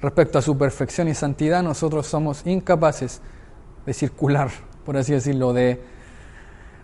respecto 0.02 0.38
a 0.38 0.42
su 0.42 0.56
perfección 0.56 1.08
y 1.08 1.14
santidad, 1.14 1.62
nosotros 1.62 2.06
somos 2.06 2.46
incapaces 2.46 3.20
de 3.84 3.92
circular, 3.92 4.50
por 4.84 4.96
así 4.96 5.12
decirlo, 5.12 5.52
de 5.52 5.80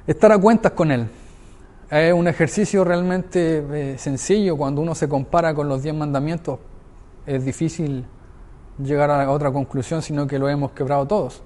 estar 0.07 0.33
a 0.33 0.39
cuentas 0.39 0.73
con 0.73 0.91
Él. 0.91 1.09
Es 1.91 2.13
un 2.13 2.27
ejercicio 2.27 2.85
realmente 2.85 3.65
eh, 3.73 3.99
sencillo 3.99 4.57
cuando 4.57 4.81
uno 4.81 4.95
se 4.95 5.09
compara 5.09 5.55
con 5.55 5.69
los 5.69 5.83
diez 5.83 5.95
mandamientos. 5.95 6.59
Es 7.25 7.45
difícil 7.45 8.05
llegar 8.83 9.11
a 9.11 9.31
otra 9.31 9.53
conclusión, 9.53 10.03
sino 10.03 10.27
que 10.27 10.39
lo 10.39 10.49
hemos 10.49 10.73
quebrado 10.73 11.07
todos. 11.07 11.43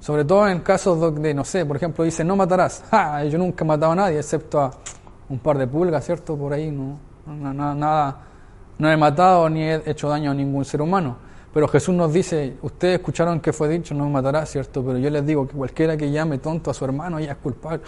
Sobre 0.00 0.24
todo 0.24 0.48
en 0.48 0.60
casos 0.60 1.00
donde, 1.00 1.32
no 1.34 1.44
sé, 1.44 1.64
por 1.64 1.76
ejemplo, 1.76 2.04
dice 2.04 2.24
no 2.24 2.36
matarás. 2.36 2.84
Yo 3.30 3.38
nunca 3.38 3.64
he 3.64 3.66
matado 3.66 3.92
a 3.92 3.96
nadie, 3.96 4.18
excepto 4.18 4.60
a 4.60 4.70
un 5.28 5.38
par 5.38 5.58
de 5.58 5.66
pulgas, 5.66 6.04
¿cierto? 6.04 6.36
Por 6.36 6.52
ahí 6.52 6.70
no, 6.70 6.98
nada, 7.26 8.18
no 8.78 8.90
he 8.90 8.96
matado 8.96 9.48
ni 9.48 9.62
he 9.62 9.82
hecho 9.86 10.08
daño 10.08 10.30
a 10.30 10.34
ningún 10.34 10.64
ser 10.64 10.82
humano. 10.82 11.16
Pero 11.52 11.68
Jesús 11.68 11.94
nos 11.94 12.12
dice, 12.12 12.56
ustedes 12.60 12.98
escucharon 12.98 13.40
que 13.40 13.52
fue 13.52 13.68
dicho, 13.68 13.94
no 13.94 14.08
matarás, 14.10 14.50
¿cierto? 14.50 14.84
Pero 14.84 14.98
yo 14.98 15.08
les 15.08 15.24
digo 15.24 15.46
que 15.48 15.54
cualquiera 15.54 15.96
que 15.96 16.10
llame 16.10 16.38
tonto 16.38 16.70
a 16.70 16.74
su 16.74 16.84
hermano 16.84 17.18
ya 17.18 17.32
es 17.32 17.38
culpable. 17.38 17.80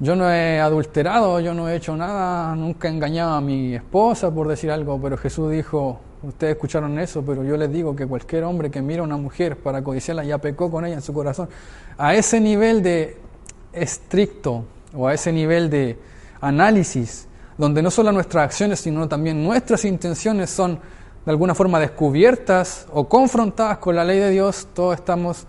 Yo 0.00 0.14
no 0.14 0.30
he 0.30 0.60
adulterado, 0.60 1.40
yo 1.40 1.54
no 1.54 1.68
he 1.68 1.76
hecho 1.76 1.96
nada, 1.96 2.54
nunca 2.54 2.88
he 2.88 2.90
engañado 2.90 3.32
a 3.32 3.40
mi 3.40 3.74
esposa 3.74 4.30
por 4.32 4.46
decir 4.46 4.70
algo, 4.70 5.00
pero 5.00 5.16
Jesús 5.16 5.50
dijo, 5.50 6.00
ustedes 6.22 6.54
escucharon 6.54 6.98
eso, 6.98 7.24
pero 7.24 7.42
yo 7.44 7.56
les 7.56 7.72
digo 7.72 7.96
que 7.96 8.06
cualquier 8.06 8.44
hombre 8.44 8.70
que 8.70 8.82
mira 8.82 9.00
a 9.00 9.04
una 9.04 9.16
mujer 9.16 9.56
para 9.56 9.82
codiciarla 9.82 10.24
ya 10.24 10.38
pecó 10.38 10.70
con 10.70 10.84
ella 10.84 10.96
en 10.96 11.02
su 11.02 11.12
corazón. 11.12 11.48
A 11.96 12.14
ese 12.14 12.40
nivel 12.40 12.82
de 12.82 13.16
estricto 13.72 14.64
o 14.94 15.08
a 15.08 15.14
ese 15.14 15.32
nivel 15.32 15.70
de 15.70 15.98
análisis, 16.40 17.27
donde 17.58 17.82
no 17.82 17.90
solo 17.90 18.12
nuestras 18.12 18.44
acciones, 18.44 18.78
sino 18.80 19.08
también 19.08 19.42
nuestras 19.42 19.84
intenciones 19.84 20.48
son 20.48 20.78
de 21.24 21.30
alguna 21.30 21.54
forma 21.54 21.80
descubiertas 21.80 22.86
o 22.92 23.08
confrontadas 23.08 23.78
con 23.78 23.96
la 23.96 24.04
ley 24.04 24.20
de 24.20 24.30
Dios, 24.30 24.68
todos 24.72 24.94
estamos 24.94 25.46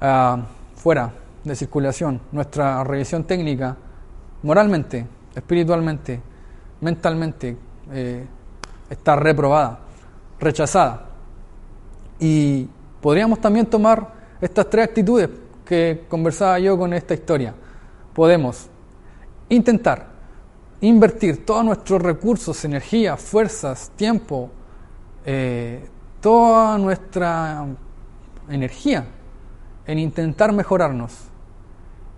ah, 0.00 0.38
fuera 0.74 1.12
de 1.44 1.54
circulación. 1.54 2.20
Nuestra 2.32 2.82
revisión 2.82 3.24
técnica 3.24 3.76
moralmente, 4.42 5.06
espiritualmente, 5.34 6.20
mentalmente, 6.80 7.56
eh, 7.92 8.26
está 8.88 9.14
reprobada, 9.16 9.80
rechazada. 10.40 11.06
Y 12.18 12.66
podríamos 13.00 13.38
también 13.40 13.66
tomar 13.66 14.14
estas 14.40 14.68
tres 14.68 14.86
actitudes 14.86 15.28
que 15.64 16.06
conversaba 16.08 16.58
yo 16.58 16.76
con 16.76 16.92
esta 16.94 17.14
historia. 17.14 17.54
Podemos 18.14 18.66
intentar 19.48 20.09
invertir 20.80 21.44
todos 21.44 21.64
nuestros 21.64 22.00
recursos, 22.02 22.64
energía, 22.64 23.16
fuerzas, 23.16 23.90
tiempo, 23.96 24.50
eh, 25.24 25.88
toda 26.20 26.78
nuestra 26.78 27.66
energía 28.48 29.06
en 29.86 29.98
intentar 29.98 30.52
mejorarnos 30.52 31.30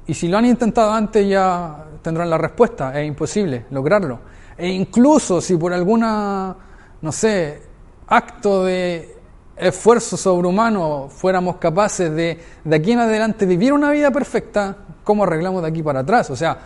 y 0.07 0.15
si 0.15 0.29
lo 0.29 0.39
han 0.39 0.47
intentado 0.47 0.93
antes 0.93 1.29
ya 1.29 1.85
tendrán 2.03 2.29
la 2.29 2.39
respuesta, 2.39 2.99
es 3.01 3.07
imposible 3.07 3.67
lograrlo. 3.71 4.19
E 4.57 4.69
incluso 4.69 5.41
si 5.41 5.57
por 5.57 5.73
alguna, 5.73 6.57
no 7.01 7.13
sé, 7.13 7.63
acto 8.09 8.65
de 8.65 9.17
esfuerzo 9.57 10.17
sobrehumano 10.17 11.09
fuéramos 11.09 11.57
capaces 11.57 12.13
de 12.13 12.39
de 12.65 12.77
aquí 12.77 12.93
en 12.93 12.99
adelante 12.99 13.47
vivir 13.47 13.73
una 13.73 13.91
vida 13.91 14.11
perfecta, 14.11 14.77
¿cómo 15.05 15.23
arreglamos 15.23 15.63
de 15.63 15.69
aquí 15.69 15.83
para 15.83 16.01
atrás? 16.01 16.31
O 16.31 16.37
sea, 16.37 16.59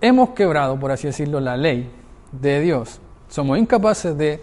hemos 0.00 0.30
quebrado, 0.30 0.78
por 0.78 0.90
así 0.90 1.06
decirlo, 1.06 1.40
la 1.40 1.56
ley 1.56 1.90
de 2.32 2.60
Dios. 2.60 3.00
Somos 3.28 3.58
incapaces 3.58 4.16
de 4.16 4.42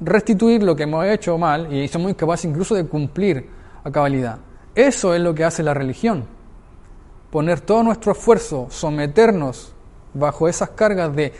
restituir 0.00 0.62
lo 0.62 0.76
que 0.76 0.82
hemos 0.82 1.04
hecho 1.06 1.38
mal 1.38 1.72
y 1.72 1.88
somos 1.88 2.10
incapaces 2.10 2.44
incluso 2.46 2.74
de 2.74 2.86
cumplir 2.86 3.48
a 3.82 3.90
cabalidad. 3.90 4.38
Eso 4.74 5.14
es 5.14 5.20
lo 5.20 5.34
que 5.34 5.44
hace 5.44 5.62
la 5.62 5.74
religión 5.74 6.24
poner 7.34 7.60
todo 7.60 7.82
nuestro 7.82 8.12
esfuerzo, 8.12 8.68
someternos 8.70 9.72
bajo 10.12 10.46
esas 10.46 10.70
cargas 10.70 11.16
de 11.16 11.32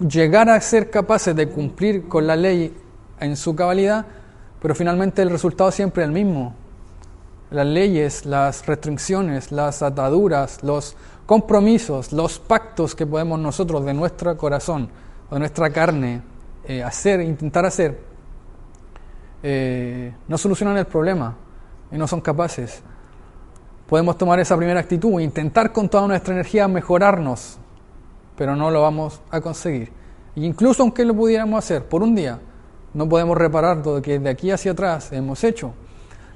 llegar 0.00 0.50
a 0.50 0.60
ser 0.60 0.90
capaces 0.90 1.36
de 1.36 1.48
cumplir 1.48 2.08
con 2.08 2.26
la 2.26 2.34
ley 2.34 2.76
en 3.20 3.36
su 3.36 3.54
cabalidad, 3.54 4.04
pero 4.60 4.74
finalmente 4.74 5.22
el 5.22 5.30
resultado 5.30 5.70
siempre 5.70 6.02
es 6.02 6.08
el 6.08 6.12
mismo. 6.12 6.56
Las 7.52 7.66
leyes, 7.66 8.26
las 8.26 8.66
restricciones, 8.66 9.52
las 9.52 9.82
ataduras, 9.82 10.62
los 10.62 10.96
compromisos, 11.26 12.12
los 12.12 12.38
pactos 12.38 12.94
que 12.94 13.06
podemos 13.06 13.38
nosotros 13.38 13.84
de 13.84 13.94
nuestro 13.94 14.36
corazón, 14.36 14.88
de 15.30 15.38
nuestra 15.38 15.70
carne, 15.70 16.22
eh, 16.64 16.82
hacer, 16.82 17.20
intentar 17.20 17.64
hacer, 17.66 18.00
eh, 19.42 20.12
no 20.26 20.38
solucionan 20.38 20.76
el 20.78 20.86
problema 20.86 21.36
y 21.90 21.96
no 21.96 22.08
son 22.08 22.20
capaces 22.20 22.82
podemos 23.92 24.16
tomar 24.16 24.40
esa 24.40 24.56
primera 24.56 24.80
actitud 24.80 25.20
intentar 25.20 25.70
con 25.70 25.86
toda 25.86 26.08
nuestra 26.08 26.32
energía 26.32 26.66
mejorarnos, 26.66 27.58
pero 28.38 28.56
no 28.56 28.70
lo 28.70 28.80
vamos 28.80 29.20
a 29.30 29.38
conseguir. 29.42 29.92
E 30.34 30.40
incluso 30.40 30.82
aunque 30.82 31.04
lo 31.04 31.14
pudiéramos 31.14 31.58
hacer 31.58 31.84
por 31.84 32.02
un 32.02 32.14
día, 32.14 32.38
no 32.94 33.06
podemos 33.06 33.36
reparar 33.36 33.84
lo 33.84 34.00
que 34.00 34.18
de 34.18 34.30
aquí 34.30 34.50
hacia 34.50 34.72
atrás 34.72 35.12
hemos 35.12 35.44
hecho. 35.44 35.74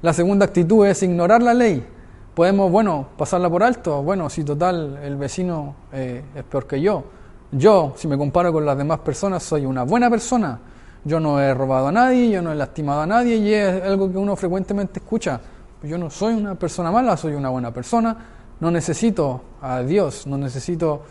La 0.03 0.13
segunda 0.13 0.45
actitud 0.45 0.87
es 0.87 1.03
ignorar 1.03 1.43
la 1.43 1.55
ley. 1.55 1.87
Podemos, 2.35 2.71
bueno, 2.71 3.09
pasarla 3.17 3.49
por 3.49 3.63
alto. 3.63 4.03
Bueno, 4.03 4.29
si 4.29 4.45
total 4.45 4.99
el 5.03 5.17
vecino 5.17 5.75
eh, 5.93 6.23
es 6.35 6.45
peor 6.45 6.67
que 6.67 6.81
yo. 6.81 7.05
Yo, 7.51 7.95
si 7.97 8.07
me 8.07 8.19
comparo 8.19 8.53
con 8.53 8.67
las 8.67 8.77
demás 8.77 8.99
personas, 8.99 9.43
soy 9.43 9.65
una 9.65 9.85
buena 9.85 10.11
persona. 10.11 10.61
Yo 11.05 11.19
no 11.19 11.41
he 11.41 11.55
robado 11.55 11.89
a 11.89 11.93
nadie, 11.93 12.31
yo 12.31 12.43
no 12.43 12.53
he 12.53 12.55
lastimado 12.55 13.01
a 13.01 13.07
nadie 13.07 13.37
y 13.37 13.55
es 13.55 13.83
algo 13.83 14.11
que 14.11 14.19
uno 14.19 14.37
frecuentemente 14.37 14.99
escucha. 14.99 15.41
Yo 15.83 15.97
no 15.97 16.11
soy 16.11 16.35
una 16.35 16.57
persona 16.57 16.91
mala, 16.91 17.17
soy 17.17 17.35
una 17.35 17.49
buena 17.49 17.73
persona, 17.73 18.17
no 18.61 18.71
necesito 18.71 19.41
a 19.63 19.81
Dios, 19.83 20.27
no 20.27 20.37
necesito 20.37 21.03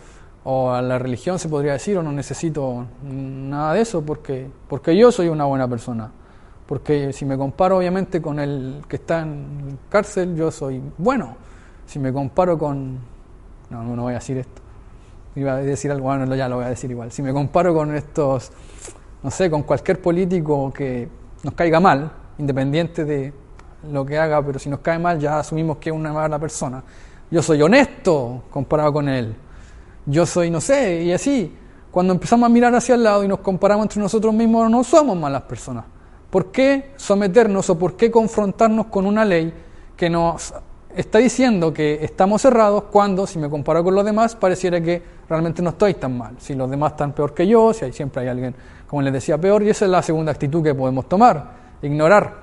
o 0.43 0.71
a 0.71 0.81
la 0.81 0.99
religión 0.99 1.39
se 1.39 1.49
podría 1.49 1.73
decir, 1.73 1.97
o 1.97 2.03
no 2.03 2.11
necesito 2.11 2.85
nada 3.03 3.73
de 3.73 3.81
eso 3.81 4.03
porque, 4.03 4.47
porque 4.67 4.95
yo 4.95 5.11
soy 5.11 5.29
una 5.29 5.45
buena 5.45 5.67
persona. 5.67 6.11
Porque 6.65 7.13
si 7.13 7.25
me 7.25 7.37
comparo 7.37 7.77
obviamente 7.77 8.21
con 8.21 8.39
el 8.39 8.83
que 8.87 8.95
está 8.95 9.21
en 9.21 9.77
cárcel, 9.89 10.35
yo 10.35 10.49
soy 10.51 10.81
bueno. 10.97 11.37
Si 11.85 11.99
me 11.99 12.11
comparo 12.11 12.57
con... 12.57 12.97
No, 13.69 13.83
no 13.83 14.01
voy 14.03 14.13
a 14.13 14.15
decir 14.15 14.37
esto. 14.37 14.61
Iba 15.35 15.53
a 15.53 15.57
decir 15.57 15.91
algo, 15.91 16.05
bueno, 16.05 16.33
ya 16.35 16.47
lo 16.47 16.55
voy 16.55 16.65
a 16.65 16.69
decir 16.69 16.89
igual. 16.89 17.11
Si 17.11 17.21
me 17.21 17.33
comparo 17.33 17.73
con 17.73 17.95
estos, 17.95 18.51
no 19.21 19.29
sé, 19.29 19.49
con 19.49 19.63
cualquier 19.63 20.01
político 20.01 20.71
que 20.73 21.07
nos 21.43 21.53
caiga 21.53 21.79
mal, 21.79 22.11
independiente 22.37 23.05
de 23.05 23.33
lo 23.91 24.05
que 24.05 24.17
haga, 24.17 24.43
pero 24.43 24.57
si 24.57 24.69
nos 24.69 24.79
cae 24.79 24.97
mal 24.97 25.19
ya 25.19 25.39
asumimos 25.39 25.77
que 25.77 25.89
es 25.89 25.95
una 25.95 26.11
mala 26.13 26.39
persona. 26.39 26.83
Yo 27.29 27.41
soy 27.41 27.61
honesto 27.61 28.43
comparado 28.49 28.93
con 28.93 29.09
él. 29.09 29.35
Yo 30.05 30.25
soy, 30.25 30.49
no 30.49 30.61
sé, 30.61 31.03
y 31.03 31.11
así. 31.11 31.55
Cuando 31.91 32.13
empezamos 32.13 32.47
a 32.47 32.49
mirar 32.49 32.73
hacia 32.75 32.95
el 32.95 33.03
lado 33.03 33.23
y 33.23 33.27
nos 33.27 33.39
comparamos 33.39 33.85
entre 33.85 34.01
nosotros 34.01 34.33
mismos, 34.33 34.69
no 34.69 34.83
somos 34.83 35.17
malas 35.17 35.43
personas. 35.43 35.85
¿Por 36.35 36.47
qué 36.47 36.91
someternos 36.97 37.69
o 37.69 37.79
por 37.79 37.95
qué 37.95 38.11
confrontarnos 38.11 38.87
con 38.87 39.05
una 39.05 39.23
ley 39.23 39.53
que 39.95 40.09
nos 40.09 40.53
está 40.93 41.19
diciendo 41.19 41.73
que 41.73 42.03
estamos 42.03 42.41
cerrados 42.41 42.83
cuando, 42.91 43.25
si 43.25 43.39
me 43.39 43.49
comparo 43.49 43.81
con 43.85 43.95
los 43.95 44.03
demás, 44.03 44.35
pareciera 44.35 44.81
que 44.81 45.01
realmente 45.29 45.61
no 45.61 45.69
estoy 45.69 45.93
tan 45.93 46.17
mal? 46.17 46.35
Si 46.39 46.53
los 46.53 46.69
demás 46.69 46.91
están 46.91 47.13
peor 47.13 47.33
que 47.33 47.47
yo, 47.47 47.73
si 47.73 47.85
hay, 47.85 47.93
siempre 47.93 48.23
hay 48.23 48.27
alguien, 48.27 48.53
como 48.85 49.01
les 49.01 49.13
decía, 49.13 49.37
peor, 49.37 49.63
y 49.63 49.69
esa 49.69 49.85
es 49.85 49.91
la 49.91 50.01
segunda 50.01 50.33
actitud 50.33 50.61
que 50.61 50.75
podemos 50.75 51.07
tomar, 51.07 51.51
ignorar 51.81 52.33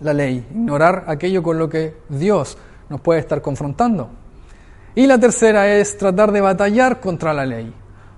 la 0.00 0.12
ley, 0.12 0.44
ignorar 0.50 1.04
aquello 1.06 1.40
con 1.40 1.56
lo 1.56 1.68
que 1.68 1.98
Dios 2.08 2.58
nos 2.88 3.00
puede 3.00 3.20
estar 3.20 3.40
confrontando. 3.40 4.08
Y 4.96 5.06
la 5.06 5.20
tercera 5.20 5.72
es 5.72 5.96
tratar 5.96 6.32
de 6.32 6.40
batallar 6.40 6.98
contra 6.98 7.32
la 7.32 7.46
ley, 7.46 7.72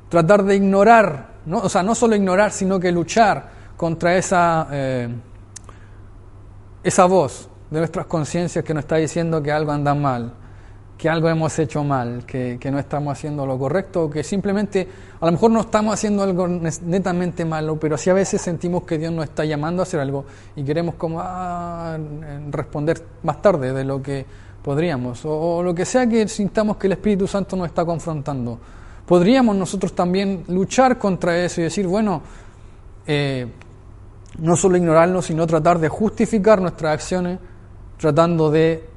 tratar 0.08 0.42
de 0.42 0.56
ignorar, 0.56 1.32
¿no? 1.44 1.58
o 1.58 1.68
sea, 1.68 1.82
no 1.82 1.94
solo 1.94 2.16
ignorar, 2.16 2.50
sino 2.50 2.80
que 2.80 2.90
luchar 2.90 3.60
contra 3.80 4.14
esa, 4.14 4.68
eh, 4.72 5.08
esa 6.84 7.06
voz 7.06 7.49
de 7.70 7.78
nuestras 7.78 8.04
conciencias 8.04 8.62
que 8.62 8.75
nos 8.75 8.84
está 8.84 8.96
diciendo 8.96 9.42
que 9.42 9.50
algo 9.50 9.72
anda 9.72 9.94
mal, 9.94 10.34
que 10.99 11.08
algo 11.08 11.30
hemos 11.30 11.58
hecho 11.58 11.82
mal, 11.82 12.26
que, 12.26 12.58
no 12.70 12.78
estamos 12.78 13.10
haciendo 13.10 13.46
lo 13.46 13.58
correcto, 13.58 14.10
que 14.10 14.22
simplemente 14.22 14.87
a 15.18 15.25
lo 15.25 15.32
mejor 15.32 15.50
no 15.50 15.60
estamos 15.62 15.94
haciendo 15.94 16.22
algo 16.22 16.46
netamente 16.46 17.46
malo, 17.46 17.80
pero 17.80 17.96
sí 17.96 18.10
a 18.10 18.12
veces 18.12 18.42
sentimos 18.42 18.82
que 18.82 18.99
Dios 18.99 19.14
nos 19.14 19.25
está 19.25 19.46
llamando 19.46 19.80
a 19.80 19.84
hacer 19.84 19.99
algo 19.99 20.26
y 20.54 20.62
queremos 20.62 20.96
como 20.96 21.18
ah, 21.18 21.96
responder 22.50 23.02
más 23.22 23.40
tarde 23.40 23.72
de 23.72 23.84
lo 23.84 24.02
que 24.02 24.26
podríamos, 24.62 25.22
o, 25.25 25.62
lo 25.62 25.75
que 25.75 25.87
sea 25.87 26.06
que 26.06 26.28
sintamos 26.28 26.76
que 26.76 26.87
el 26.87 26.92
Espíritu 26.92 27.26
Santo 27.26 27.56
nos 27.56 27.68
está 27.68 27.87
confrontando. 27.87 28.58
Podríamos 29.06 29.56
nosotros 29.56 29.94
también 29.94 30.44
luchar 30.49 30.99
contra 30.99 31.42
eso 31.42 31.62
y 31.62 31.64
decir, 31.64 31.87
bueno, 31.87 32.20
eh, 33.06 33.46
no 34.38 34.56
solo 34.56 34.76
ignorarlo, 34.76 35.22
sino 35.22 35.46
tratar 35.46 35.78
de 35.78 35.88
justificar 35.88 36.60
nuestras 36.60 36.94
acciones, 36.94 37.38
tratando 37.99 38.50
de 38.50 38.88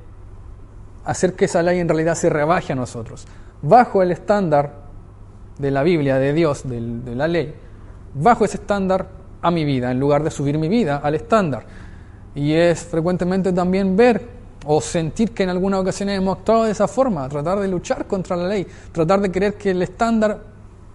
hacer 1.05 1.33
que 1.33 1.45
esa 1.45 1.61
ley 1.61 1.79
en 1.79 1.89
realidad 1.89 2.15
se 2.15 2.29
rebaje 2.29 2.73
a 2.73 2.75
nosotros. 2.75 3.25
Bajo 3.61 4.01
el 4.01 4.11
estándar 4.11 4.83
de 5.57 5.71
la 5.71 5.83
Biblia, 5.83 6.17
de 6.17 6.33
Dios, 6.33 6.63
de, 6.67 7.15
la 7.15 7.27
ley, 7.27 7.53
bajo 8.13 8.45
ese 8.45 8.57
estándar 8.57 9.07
a 9.41 9.51
mi 9.51 9.65
vida, 9.65 9.91
en 9.91 9.99
lugar 9.99 10.23
de 10.23 10.31
subir 10.31 10.57
mi 10.57 10.67
vida 10.67 10.97
al 11.03 11.15
estándar. 11.15 11.65
Y 12.35 12.53
es 12.53 12.79
frecuentemente 12.79 13.51
también 13.53 13.95
ver 13.95 14.43
o 14.65 14.79
sentir 14.81 15.31
que 15.31 15.43
en 15.43 15.49
algunas 15.49 15.81
ocasiones 15.81 16.17
hemos 16.17 16.37
actuado 16.37 16.63
de 16.63 16.71
esa 16.71 16.87
forma, 16.87 17.27
tratar 17.27 17.59
de 17.59 17.67
luchar 17.67 18.07
contra 18.07 18.35
la 18.35 18.47
ley, 18.47 18.65
tratar 18.91 19.19
de 19.19 19.31
querer 19.31 19.55
que 19.55 19.71
el 19.71 19.81
estándar 19.81 20.39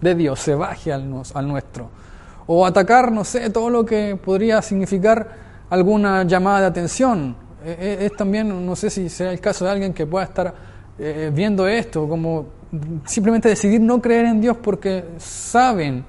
de 0.01 0.15
Dios 0.15 0.39
se 0.39 0.55
baje 0.55 0.91
al, 0.91 1.21
al 1.33 1.47
nuestro, 1.47 1.89
o 2.51 2.65
atacar, 2.65 3.11
no 3.11 3.23
sé, 3.23 3.51
todo 3.51 3.69
lo 3.69 3.85
que 3.85 4.15
podría 4.15 4.59
significar 4.63 5.27
alguna 5.69 6.23
llamada 6.23 6.61
de 6.61 6.65
atención, 6.65 7.35
eh, 7.63 7.77
eh, 7.79 7.97
es, 8.07 8.17
también, 8.17 8.65
no 8.65 8.75
sé 8.75 8.89
si 8.89 9.07
sea 9.07 9.31
el 9.31 9.39
caso 9.39 9.65
de 9.65 9.71
alguien 9.71 9.93
que 9.93 10.07
pueda 10.07 10.25
estar 10.25 10.55
eh, 10.97 11.29
viendo 11.31 11.67
esto, 11.67 12.09
como 12.09 12.47
simplemente 13.05 13.49
decidir 13.49 13.79
no 13.79 14.01
creer 14.01 14.25
en 14.25 14.41
Dios 14.41 14.57
porque 14.57 15.05
saben 15.19 16.03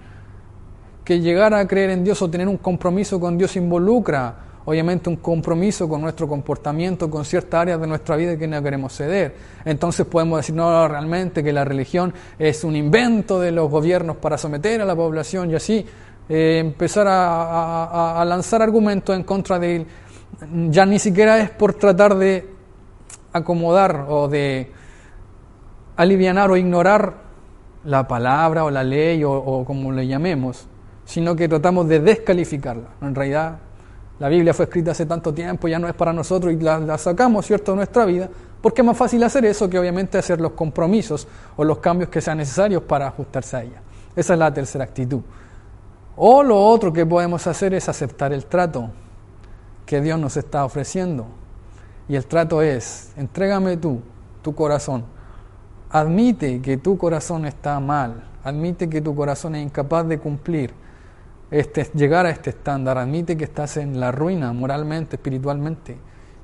que 1.04 1.20
llegar 1.20 1.52
a 1.52 1.68
creer 1.68 1.90
en 1.90 2.04
Dios 2.04 2.23
o 2.23 2.30
tener 2.30 2.49
un 2.49 2.56
compromiso 2.56 3.20
con 3.20 3.37
Dios 3.37 3.54
involucra, 3.56 4.35
obviamente, 4.64 5.11
un 5.11 5.16
compromiso 5.16 5.90
con 5.90 6.00
nuestro 6.00 6.26
comportamiento, 6.26 7.11
con 7.11 7.26
ciertas 7.26 7.61
áreas 7.61 7.78
de 7.78 7.87
nuestra 7.87 8.16
vida 8.16 8.38
que 8.38 8.49
no 8.49 8.62
queremos 8.62 8.94
ceder. 8.94 9.35
Entonces 9.66 10.06
podemos 10.06 10.38
decir, 10.38 10.54
no, 10.54 10.88
realmente 10.88 11.44
que 11.44 11.52
la 11.52 11.66
religión 11.66 12.14
es 12.38 12.64
un 12.64 12.76
invento 12.76 13.38
de 13.38 13.52
los 13.52 13.70
gobiernos 13.70 14.16
para 14.16 14.38
someter 14.38 14.80
a 14.80 14.87
la 14.87 14.97
población 14.97 15.50
y 15.50 15.56
así 15.56 15.85
empezar 16.30 17.06
a, 17.08 18.20
a 18.20 18.25
lanzar 18.25 18.62
argumentos 18.62 19.16
en 19.16 19.25
contra 19.25 19.58
de 19.58 19.87
ya 20.70 20.87
ni 20.87 20.99
siquiera 20.99 21.38
es 21.38 21.50
por 21.50 21.75
tratar 21.75 22.16
de 22.16 22.49
acomodar 23.32 24.06
o 24.08 24.28
de 24.28 24.70
aliviar 25.96 26.50
o 26.50 26.56
ignorar 26.56 27.14
la 27.84 28.06
palabra 28.06 28.64
o 28.64 28.70
la 28.70 28.84
ley 28.84 29.22
o, 29.25 29.64
como 29.66 29.92
le 29.92 30.06
llamemos, 30.06 30.66
sino 31.04 31.37
que 31.37 31.49
tratamos 31.49 31.88
de 31.88 32.00
descalificarla. 32.00 32.88
En 33.02 33.14
realidad, 33.14 33.58
la 34.18 34.28
Biblia 34.28 34.52
fue 34.52 34.66
escrita 34.66 34.90
hace 34.90 35.06
tanto 35.06 35.32
tiempo, 35.32 35.68
ya 35.68 35.78
no 35.78 35.88
es 35.88 35.94
para 35.94 36.12
nosotros 36.12 36.52
y 36.52 36.56
la, 36.56 36.78
la 36.78 36.99
sacamos, 36.99 37.46
¿cierto?, 37.46 37.72
de 37.72 37.76
nuestra 37.76 38.04
vida, 38.04 38.28
porque 38.60 38.82
es 38.82 38.87
más 38.87 38.96
fácil 38.96 39.22
hacer 39.25 39.44
eso 39.46 39.68
que 39.68 39.78
obviamente 39.78 40.18
hacer 40.18 40.40
los 40.40 40.52
compromisos 40.52 41.26
o 41.56 41.64
los 41.64 41.78
cambios 41.78 42.10
que 42.10 42.20
sean 42.20 42.38
necesarios 42.38 42.82
para 42.82 43.06
ajustarse 43.08 43.56
a 43.56 43.62
ella. 43.62 43.82
Esa 44.14 44.32
es 44.34 44.38
la 44.38 44.52
tercera 44.52 44.84
actitud. 44.84 45.20
O 46.22 46.42
lo 46.42 46.62
otro 46.62 46.92
que 46.92 47.06
podemos 47.06 47.46
hacer 47.46 47.72
es 47.72 47.88
aceptar 47.88 48.35
el 48.35 48.44
trato 48.44 48.90
que 49.87 50.02
Dios 50.02 50.20
nos 50.20 50.37
está 50.37 50.66
ofreciendo. 50.66 51.24
Y 52.11 52.16
el 52.16 52.26
trato 52.26 52.61
es, 52.61 53.14
entrégame 53.16 53.78
tú, 53.78 54.02
tu 54.42 54.54
corazón. 54.54 55.06
Admite 55.88 56.61
que 56.61 56.76
tu 56.76 56.98
corazón 56.98 57.46
está 57.46 57.80
mal. 57.80 58.22
Admite 58.44 58.90
que 58.90 59.00
tu 59.00 59.16
corazón 59.16 59.54
es 59.54 59.62
incapaz 59.62 60.06
de 60.09 60.18
cumplir, 60.18 60.74
este, 61.50 61.85
llegar 61.94 62.26
a 62.26 62.30
este 62.30 62.50
estándar. 62.50 62.98
Admite 62.98 63.35
que 63.38 63.44
estás 63.44 63.78
en 63.78 63.98
la 63.98 64.12
ruina 64.12 64.52
moralmente, 64.52 65.16
espiritualmente. 65.16 65.96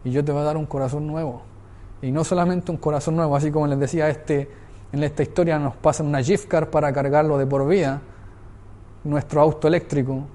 Y 0.04 0.10
yo 0.10 0.24
te 0.24 0.32
voy 0.32 0.40
a 0.40 0.44
dar 0.44 0.56
un 0.56 0.64
corazón 0.64 1.06
nuevo. 1.06 1.42
Y 2.00 2.12
no 2.12 2.24
solamente 2.24 2.72
un 2.72 2.78
corazón 2.78 3.14
nuevo, 3.14 3.36
así 3.36 3.50
como 3.50 3.66
les 3.66 3.78
decía, 3.78 4.08
este, 4.08 4.50
en 4.90 5.02
esta 5.02 5.22
historia 5.22 5.58
nos 5.58 5.76
pasa 5.76 6.02
una 6.02 6.22
gift 6.22 6.48
card 6.48 6.68
para 6.68 6.90
cargarlo 6.94 7.36
de 7.36 7.46
por 7.46 7.68
vida, 7.68 8.00
nuestro 9.06 9.40
auto 9.40 9.68
eléctrico, 9.68 10.26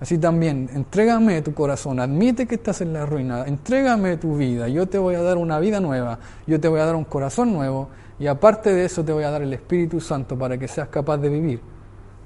Así 0.00 0.16
también, 0.16 0.70
entrégame 0.74 1.42
tu 1.42 1.52
corazón, 1.54 1.98
admite 1.98 2.46
que 2.46 2.54
estás 2.54 2.80
en 2.82 2.92
la 2.92 3.04
ruina, 3.04 3.44
entrégame 3.46 4.16
tu 4.16 4.36
vida, 4.36 4.68
yo 4.68 4.86
te 4.86 4.96
voy 4.96 5.16
a 5.16 5.22
dar 5.22 5.38
una 5.38 5.58
vida 5.58 5.80
nueva, 5.80 6.20
yo 6.46 6.60
te 6.60 6.68
voy 6.68 6.78
a 6.78 6.84
dar 6.84 6.94
un 6.94 7.04
corazón 7.04 7.52
nuevo 7.52 7.88
y 8.20 8.28
aparte 8.28 8.72
de 8.72 8.84
eso 8.84 9.04
te 9.04 9.12
voy 9.12 9.24
a 9.24 9.30
dar 9.30 9.42
el 9.42 9.52
Espíritu 9.52 10.00
Santo 10.00 10.38
para 10.38 10.56
que 10.56 10.68
seas 10.68 10.86
capaz 10.86 11.16
de 11.16 11.28
vivir 11.28 11.60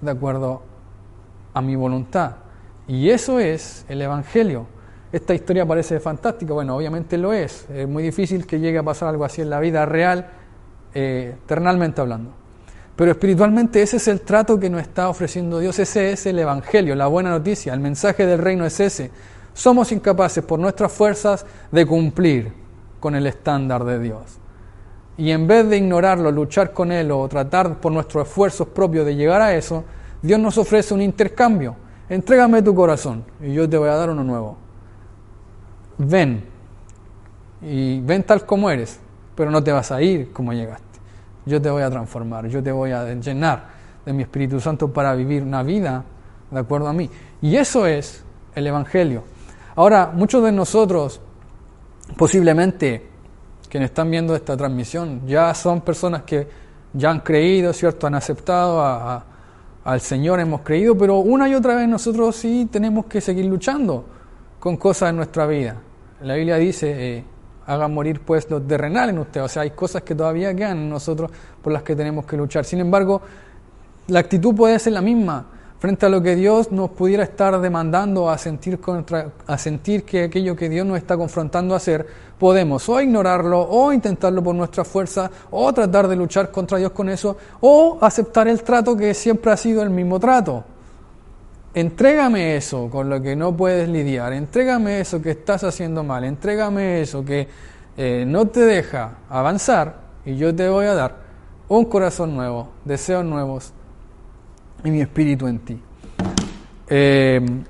de 0.03 0.11
acuerdo 0.11 0.63
a 1.55 1.63
mi 1.63 1.75
voluntad. 1.75 2.37
Y 2.87 3.09
eso 3.09 3.39
es 3.39 3.87
el 3.89 4.03
Evangelio. 4.03 4.67
Esta 5.11 5.33
historia 5.35 5.65
parece 5.65 5.99
fantástica, 5.99 6.53
bueno, 6.53 6.77
obviamente 6.77 7.17
lo 7.17 7.33
es, 7.33 7.67
es 7.71 7.89
muy 7.89 8.03
difícil 8.03 8.47
que 8.47 8.61
llegue 8.61 8.79
a 8.79 8.83
pasar 8.83 9.09
algo 9.09 9.25
así 9.25 9.41
en 9.41 9.49
la 9.49 9.61
vida 9.61 9.87
real, 9.87 10.29
eh, 10.93 11.37
hablando. 11.49 12.42
Pero 13.03 13.11
espiritualmente 13.11 13.83
ese 13.83 13.97
es 13.97 14.07
el 14.07 14.21
trato 14.21 14.61
que 14.61 14.71
nos 14.71 14.81
está 14.81 15.09
ofreciendo 15.09 15.59
Dios, 15.59 15.77
ese 15.81 16.13
es 16.13 16.25
el 16.25 16.39
Evangelio, 16.39 16.95
la 16.95 17.09
buena 17.09 17.31
noticia, 17.31 17.75
el 17.75 17.81
mensaje 17.81 18.27
del 18.27 18.39
reino 18.39 18.65
es 18.65 18.79
ese. 18.79 19.11
Somos 19.55 19.91
incapaces 19.91 20.45
por 20.45 20.61
nuestras 20.61 20.93
fuerzas 20.93 21.45
de 21.73 21.85
cumplir 21.85 22.53
con 23.01 23.17
el 23.17 23.27
estándar 23.27 23.83
de 23.83 23.99
Dios. 23.99 24.39
Y 25.17 25.33
en 25.33 25.49
vez 25.49 25.69
de 25.69 25.79
ignorarlo, 25.79 26.31
luchar 26.31 26.73
con 26.73 26.93
Él 26.93 27.11
o 27.11 27.27
tratar 27.27 27.81
por 27.81 27.91
nuestros 27.91 28.29
esfuerzos 28.29 28.69
propios 28.69 29.05
de 29.05 29.17
llegar 29.17 29.43
a 29.43 29.53
eso, 29.53 29.83
Dios 30.23 30.39
nos 30.39 30.57
ofrece 30.57 30.95
un 30.95 31.03
intercambio. 31.03 31.75
Entrégame 32.09 32.63
tu 32.63 32.73
corazón 32.73 33.25
y 33.41 33.53
yo 33.53 33.69
te 33.69 33.79
voy 33.79 33.89
a 33.89 33.97
dar 33.97 34.11
uno 34.11 34.23
nuevo. 34.23 34.59
Ven 35.99 36.45
y 37.63 38.01
ven 38.01 38.23
tal 38.23 38.47
como 38.47 38.71
eres, 38.71 39.01
pero 39.35 39.51
no 39.51 39.61
te 39.61 39.73
vas 39.73 39.91
a 39.91 40.01
ir 40.01 40.33
como 40.33 40.53
llegaste. 40.53 40.92
Yo 41.45 41.61
te 41.61 41.71
voy 41.71 41.83
a 41.83 41.91
transformar, 41.91 42.47
yo 42.49 42.63
te 42.63 42.71
voy 42.71 42.93
a 42.93 43.15
llenar 43.15 43.67
de 44.05 44.13
mi 44.13 44.23
Espíritu 44.23 44.61
Santo 44.61 44.93
para 44.93 45.15
vivir 45.15 45.43
una 45.43 45.63
vida 45.63 46.05
de 46.51 46.59
acuerdo 46.59 46.89
a 46.89 46.93
mí. 46.93 47.09
Y 47.41 47.57
eso 47.57 47.87
es 47.87 48.23
el 48.55 48.67
Evangelio. 48.67 49.25
Ahora, 49.75 50.11
muchos 50.13 50.45
de 50.45 50.53
nosotros, 50.53 51.21
posiblemente, 52.17 53.09
quienes 53.69 53.91
están 53.91 54.11
viendo 54.11 54.35
esta 54.35 54.57
transmisión, 54.57 55.23
ya 55.27 55.55
son 55.55 55.81
personas 55.81 56.23
que 56.25 56.47
ya 56.93 57.11
han 57.11 57.21
creído, 57.21 57.73
¿cierto? 57.73 58.07
Han 58.07 58.15
aceptado 58.15 59.23
al 59.85 60.01
Señor, 60.01 60.41
hemos 60.41 60.61
creído, 60.61 60.97
pero 60.97 61.19
una 61.19 61.49
y 61.49 61.55
otra 61.55 61.75
vez 61.75 61.89
nosotros 61.89 62.37
sí 62.37 62.69
tenemos 62.71 63.07
que 63.07 63.21
seguir 63.21 63.47
luchando 63.47 64.05
con 64.61 64.77
cosas 64.77 65.11
en 65.11 65.17
nuestra 65.17 65.47
vida. 65.47 65.77
La 66.21 66.35
Biblia 66.35 66.57
dice, 66.57 67.17
eh, 67.17 67.25
hagan 67.67 67.93
morir 67.93 68.21
pues 68.21 68.49
los 68.51 68.67
terrenales 68.67 69.15
en 69.15 69.21
usted. 69.21 69.43
O 69.43 69.49
sea, 69.49 69.63
hay 69.63 69.71
cosas 69.71 70.03
que 70.03 70.15
todavía 70.15 70.55
quedan 70.55 70.79
en 70.79 70.91
nosotros 70.91 71.31
por 71.63 71.73
las 71.73 71.83
que 71.83 71.97
tenemos 71.97 72.25
que 72.27 72.37
luchar. 72.37 72.65
Sin 72.65 72.81
embargo, 72.81 73.23
la 74.09 74.21
actitud 74.21 74.55
puede 74.55 74.79
ser 74.79 74.93
la 74.93 75.01
misma 75.01 75.47
frente 75.79 76.07
a 76.07 76.09
lo 76.09 76.23
que 76.23 76.37
Dios 76.37 76.71
nos 76.71 76.91
pudiera 76.91 77.25
estar 77.25 77.61
demandando 77.61 78.31
a 78.31 78.39
sentir, 78.39 78.79
contra, 78.79 79.33
a 79.49 79.59
sentir 79.59 80.05
que 80.05 80.25
aquello 80.25 80.55
que 80.55 80.69
Dios 80.69 80.87
nos 80.87 80.97
está 80.97 81.17
confrontando 81.17 81.75
a 81.75 81.79
hacer, 81.79 82.07
podemos 82.39 82.89
o 82.89 83.01
ignorarlo, 83.01 83.61
o 83.61 83.93
intentarlo 83.93 84.45
por 84.45 84.55
nuestra 84.55 84.85
fuerza, 84.85 85.29
o 85.51 85.73
tratar 85.73 86.07
de 86.07 86.15
luchar 86.15 86.53
contra 86.53 86.79
Dios 86.79 86.93
con 86.93 87.09
eso, 87.09 87.37
o 87.61 87.99
aceptar 88.01 88.47
el 88.47 88.63
trato 88.63 88.97
que 88.97 89.13
siempre 89.13 89.51
ha 89.51 89.57
sido 89.57 89.83
el 89.83 89.91
mismo 89.91 90.21
trato. 90.21 90.63
Entrégame 91.75 92.57
eso 92.57 92.91
con 92.91 93.09
lo 93.09 93.23
que 93.23 93.35
no 93.35 93.57
puedes 93.57 93.89
lidiar, 93.89 94.35
entrégame 94.35 95.01
eso 95.01 95.23
que 95.23 95.31
estás 95.31 95.65
haciendo 95.65 96.05
mal, 96.05 96.23
entrégame 96.23 97.01
eso 97.01 97.25
que 97.25 97.49
eh, 97.97 98.25
no 98.27 98.47
te 98.49 98.61
deja 98.61 99.21
avanzar 99.31 99.97
y 100.27 100.37
yo 100.37 100.55
te 100.55 100.69
voy 100.69 100.85
a 100.85 100.93
dar 100.93 101.17
un 101.69 101.87
corazón 101.87 102.37
nuevo, 102.37 102.69
deseos 102.85 103.25
nuevos 103.25 103.73
y 104.85 104.91
mi 104.91 105.01
espíritu 105.01 105.47
en 105.47 105.59
ti. 105.61 105.81
Em, 106.89 107.65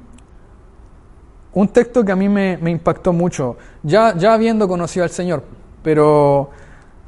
un 1.52 1.68
texto 1.68 2.04
que 2.04 2.10
a 2.10 2.16
mí 2.16 2.28
me, 2.28 2.58
impactó 2.68 3.12
mucho, 3.12 3.56
ya, 3.84 4.16
ya 4.16 4.34
habiendo 4.34 4.66
conocido 4.66 5.04
al 5.04 5.10
Señor, 5.10 5.44
pero 5.80 6.50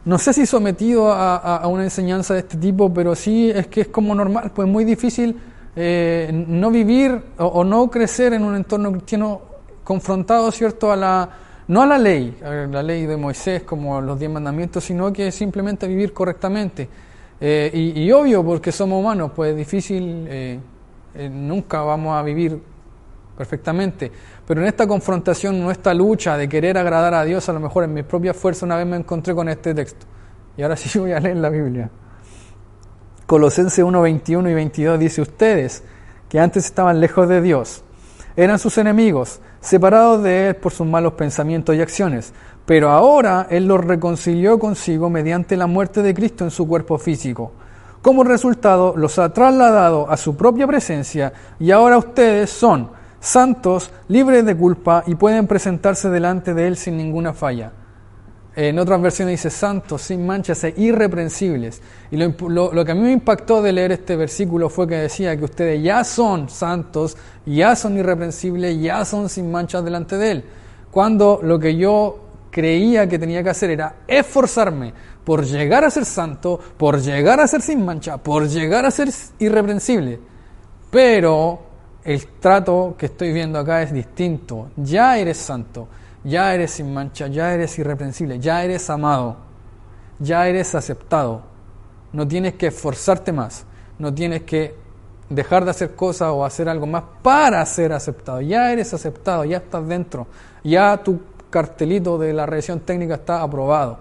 no 0.05 0.17
sé 0.19 0.33
si 0.33 0.47
sometido 0.47 1.11
a, 1.11 1.57
a, 1.57 1.67
una 1.67 1.83
enseñanza 1.83 2.35
de 2.35 2.41
este 2.41 2.57
tipo, 2.57 2.95
pero 2.95 3.17
sí 3.17 3.51
es 3.51 3.67
que 3.67 3.81
es 3.81 3.89
como 3.89 4.15
normal, 4.15 4.53
pues 4.55 4.69
muy 4.69 4.85
difícil 4.85 5.41
eh, 5.77 6.31
no 6.33 6.71
vivir 6.71 7.21
o, 7.39 7.65
no 7.65 7.91
crecer 7.91 8.33
en 8.33 8.45
un 8.45 8.57
entorno 8.57 8.93
cristiano 8.93 9.43
confrontados, 9.83 10.55
¿cierto?, 10.55 10.91
a 10.91 10.97
la, 10.97 11.31
no 11.69 11.83
a 11.83 11.87
la 11.87 11.99
ley, 11.99 12.37
la 12.43 12.83
ley 12.83 13.07
de 13.07 13.17
Moisés 13.17 13.63
como 13.63 14.01
los 14.01 14.19
diez 14.19 14.31
mandamientos, 14.31 14.85
sino 14.85 15.13
que 15.13 15.31
simplemente 15.31 15.87
vivir 15.87 16.13
correctamente. 16.13 16.89
Eh, 17.41 17.93
y, 17.97 18.11
obvio, 18.13 18.45
porque 18.45 18.73
somos 18.73 19.01
humanos, 19.01 19.33
pues 19.35 19.51
es 19.51 19.57
difícil, 19.57 20.27
eh, 20.29 20.59
eh, 21.15 21.29
nunca 21.29 21.83
vamos 21.83 22.17
a 22.17 22.23
vivir 22.23 22.59
perfectamente. 23.37 24.11
Pero 24.47 24.61
en 24.61 24.67
esta 24.67 24.87
confrontación, 24.87 25.57
en 25.57 25.71
esta 25.71 25.93
lucha 25.93 26.37
de 26.37 26.49
querer 26.49 26.79
agradar 26.79 27.15
a 27.15 27.25
Dios, 27.25 27.49
a 27.49 27.53
lo 27.53 27.61
mejor 27.61 27.85
en 27.85 27.93
mi 27.93 28.03
propia 28.03 28.33
fuerza, 28.33 28.65
una 28.65 28.77
vez 28.77 28.87
me 28.87 28.97
encontré 28.97 29.35
con 29.35 29.49
este 29.49 29.75
texto. 29.75 30.07
Y 30.57 30.63
ahora 30.63 30.77
sí 30.77 30.99
voy 30.99 31.13
a 31.13 31.21
leer 31.21 31.37
la 31.37 31.51
Biblia. 31.51 31.91
Colosenses 33.27 33.83
1, 33.83 34.03
21 34.03 34.51
y 34.51 34.55
22 34.55 34.99
dice, 34.99 35.23
ustedes, 35.23 35.83
que 36.29 36.41
antes 36.41 36.67
estaban 36.67 37.01
lejos 37.01 37.27
de 37.27 37.41
Dios, 37.41 37.83
eran 38.37 38.59
sus 38.59 38.77
enemigos, 38.77 39.41
separados 39.61 40.23
de 40.23 40.49
Él 40.49 40.57
por 40.57 40.73
sus 40.73 40.87
malos 40.87 41.15
pensamientos 41.15 41.75
y 41.75 41.81
acciones, 41.81 42.35
pero 42.67 42.91
ahora 42.91 43.47
Él 43.49 43.67
los 43.67 43.83
reconcilió 43.83 44.59
consigo 44.59 45.09
mediante 45.09 45.57
la 45.57 45.67
muerte 45.67 46.03
de 46.03 46.13
Cristo 46.13 46.45
en 46.45 46.51
su 46.51 46.69
cuerpo 46.69 46.99
físico. 46.99 47.53
Como 48.03 48.25
resultado, 48.25 48.95
los 48.95 49.19
ha 49.19 49.33
trasladado 49.33 50.11
a 50.11 50.19
su 50.19 50.37
propia 50.37 50.67
presencia 50.67 51.33
y 51.59 51.71
ahora 51.71 51.97
ustedes 51.97 52.51
son 52.51 52.91
santos, 53.21 53.91
libres 54.09 54.45
de 54.45 54.55
culpa 54.55 55.03
y 55.07 55.15
pueden 55.15 55.47
presentarse 55.47 56.11
delante 56.11 56.53
de 56.53 56.67
Él 56.67 56.77
sin 56.77 56.99
ninguna 56.99 57.33
falla. 57.33 57.73
En 58.57 58.79
otras 58.79 59.03
versiones 59.03 59.43
dice 59.43 59.51
santos, 59.51 60.03
sin 60.03 60.25
manchas 60.25 60.63
e 60.63 60.75
irreprensibles. 60.77 61.83
Y 62.13 62.17
lo, 62.17 62.73
lo, 62.73 62.85
que 62.85 62.93
a 62.93 62.95
mí 62.95 63.01
me 63.01 63.11
impactó 63.11 63.61
de 63.61 63.73
leer 63.73 63.93
este 63.93 64.15
versículo 64.15 64.69
fue 64.69 64.87
que 64.87 64.95
decía 64.95 65.37
que 65.37 65.45
ustedes 65.45 65.83
ya 65.83 66.05
son 66.05 66.49
santos, 66.49 67.17
ya 67.45 67.75
son 67.75 67.99
irreprensibles, 67.99 68.81
ya 68.81 69.05
son 69.05 69.29
sin 69.29 69.51
manchas 69.51 69.85
delante 69.85 70.17
de 70.17 70.31
Él. 70.31 70.45
Cuando 70.93 71.41
lo 71.43 71.59
que 71.59 71.75
yo 71.75 72.21
creía 72.53 73.09
que 73.09 73.19
tenía 73.19 73.43
que 73.43 73.51
hacer 73.51 73.71
era 73.71 73.97
esforzarme 74.07 74.95
por 75.25 75.45
llegar 75.45 75.85
a 75.85 75.91
ser 75.91 76.05
santo, 76.05 76.61
por 76.77 77.01
llegar 77.01 77.41
a 77.41 77.49
ser 77.49 77.61
sin 77.61 77.85
mancha, 77.85 78.19
por 78.19 78.47
llegar 78.47 78.87
a 78.87 78.93
ser 78.93 79.09
irreprensible. 79.41 80.21
Pero 80.93 81.59
el 82.05 82.25
trato 82.39 82.95
que 82.97 83.07
estoy 83.07 83.33
viendo 83.33 83.59
acá 83.59 83.83
es 83.83 83.93
distinto. 83.93 84.71
Ya 84.77 85.19
eres 85.19 85.39
santo 85.39 85.89
ya 86.25 86.55
eres 86.55 86.73
sin 86.73 86.93
mancha, 86.93 87.27
ya 87.29 87.55
eres 87.55 87.79
irreprensible, 87.79 88.39
ya 88.39 88.65
eres 88.65 88.89
amado, 88.91 89.37
ya 90.19 90.49
eres 90.49 90.75
aceptado. 90.75 91.43
No 92.13 92.27
tienes 92.27 92.55
que 92.55 92.69
esforzarte 92.69 93.33
más, 93.33 93.65
no 93.99 94.13
tienes 94.13 94.43
que 94.43 94.75
dejar 95.29 95.65
de 95.65 95.71
hacer 95.71 95.95
cosas 95.95 96.31
o 96.31 96.45
hacer 96.45 96.69
algo 96.69 96.87
más 96.87 97.05
para 97.23 97.65
ser 97.67 97.93
aceptado. 97.93 98.41
Ya 98.41 98.73
eres 98.73 98.95
aceptado, 98.95 99.45
ya 99.45 99.59
estás 99.59 99.87
dentro, 99.87 100.27
ya 100.63 100.97
tu 101.03 101.21
cartelito 101.51 102.19
de 102.19 102.33
la 102.33 102.47
revisión 102.47 102.81
técnica 102.81 103.15
está 103.15 103.43
aprobado. 103.43 103.99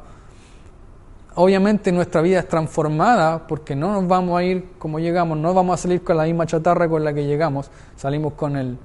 Obviamente 1.35 1.91
nuestra 1.91 2.21
vida 2.21 2.39
es 2.39 2.47
transformada 2.47 3.47
porque 3.47 3.75
no 3.75 3.91
nos 3.91 4.07
vamos 4.07 4.39
a 4.39 4.43
ir 4.43 4.73
como 4.77 4.99
llegamos, 4.99 5.37
no 5.37 5.53
vamos 5.53 5.79
a 5.79 5.81
salir 5.81 6.03
con 6.03 6.15
la 6.15 6.25
misma 6.25 6.45
chatarra 6.45 6.87
con 6.87 7.03
la 7.03 7.13
que 7.13 7.25
llegamos, 7.25 7.71
salimos 7.95 8.33
con 8.33 8.55
el 8.55 8.77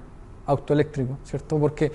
auto 0.48 0.72
eléctrico, 0.72 1.18
¿cierto? 1.24 1.58
Porque 1.58 1.92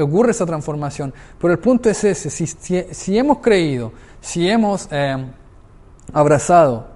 ocurre 0.00 0.30
esa 0.30 0.46
transformación. 0.46 1.12
Pero 1.38 1.52
el 1.52 1.58
punto 1.58 1.90
es 1.90 2.02
ese, 2.04 2.30
si, 2.30 2.46
si, 2.46 3.18
hemos 3.18 3.38
creído, 3.38 3.92
si 4.20 4.48
hemos 4.48 4.88
eh, 4.90 5.26
abrazado 6.12 6.86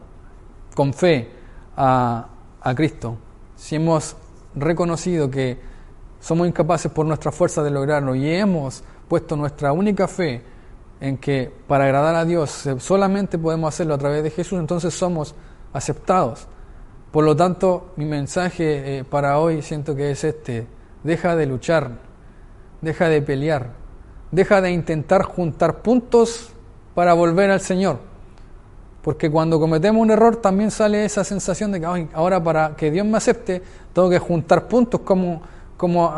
con 0.74 0.94
fe 0.94 1.28
a, 1.76 2.28
a 2.60 2.74
Cristo, 2.74 3.16
si 3.56 3.76
hemos 3.76 4.16
reconocido 4.54 5.28
que 5.28 5.58
somos 6.20 6.46
incapaces 6.46 6.90
por 6.90 7.04
nuestra 7.04 7.32
fuerza 7.32 7.62
de 7.62 7.70
lograrlo 7.70 8.14
y 8.14 8.30
hemos 8.30 8.84
puesto 9.08 9.36
nuestra 9.36 9.72
única 9.72 10.06
fe 10.06 10.42
en 11.00 11.18
que 11.18 11.52
para 11.66 11.84
agradar 11.84 12.14
a 12.14 12.24
Dios 12.24 12.68
solamente 12.78 13.38
podemos 13.38 13.74
hacerlo 13.74 13.94
a 13.94 13.98
través 13.98 14.22
de 14.22 14.30
Jesús, 14.30 14.60
entonces 14.60 14.94
somos 14.94 15.34
aceptados. 15.72 16.46
Por 17.10 17.24
lo 17.24 17.34
tanto, 17.34 17.92
mi 17.96 18.04
mensaje 18.04 18.98
eh, 18.98 19.04
para 19.04 19.38
hoy 19.38 19.62
siento 19.62 19.96
que 19.96 20.12
es 20.12 20.24
este 20.24 20.66
deja 21.04 21.36
de 21.36 21.46
luchar, 21.46 21.90
deja 22.80 23.08
de 23.08 23.22
pelear, 23.22 23.70
deja 24.30 24.60
de 24.60 24.70
intentar 24.70 25.22
juntar 25.22 25.82
puntos 25.82 26.52
para 26.94 27.14
volver 27.14 27.50
al 27.50 27.60
Señor. 27.60 27.98
Porque 29.02 29.30
cuando 29.30 29.58
cometemos 29.58 30.00
un 30.00 30.10
error 30.10 30.36
también 30.36 30.70
sale 30.70 31.04
esa 31.04 31.24
sensación 31.24 31.72
de 31.72 31.80
que 31.80 32.08
ahora 32.14 32.42
para 32.42 32.76
que 32.76 32.90
Dios 32.90 33.04
me 33.04 33.16
acepte 33.16 33.62
tengo 33.92 34.08
que 34.08 34.20
juntar 34.20 34.68
puntos 34.68 35.00
como, 35.00 35.42
como 35.76 36.14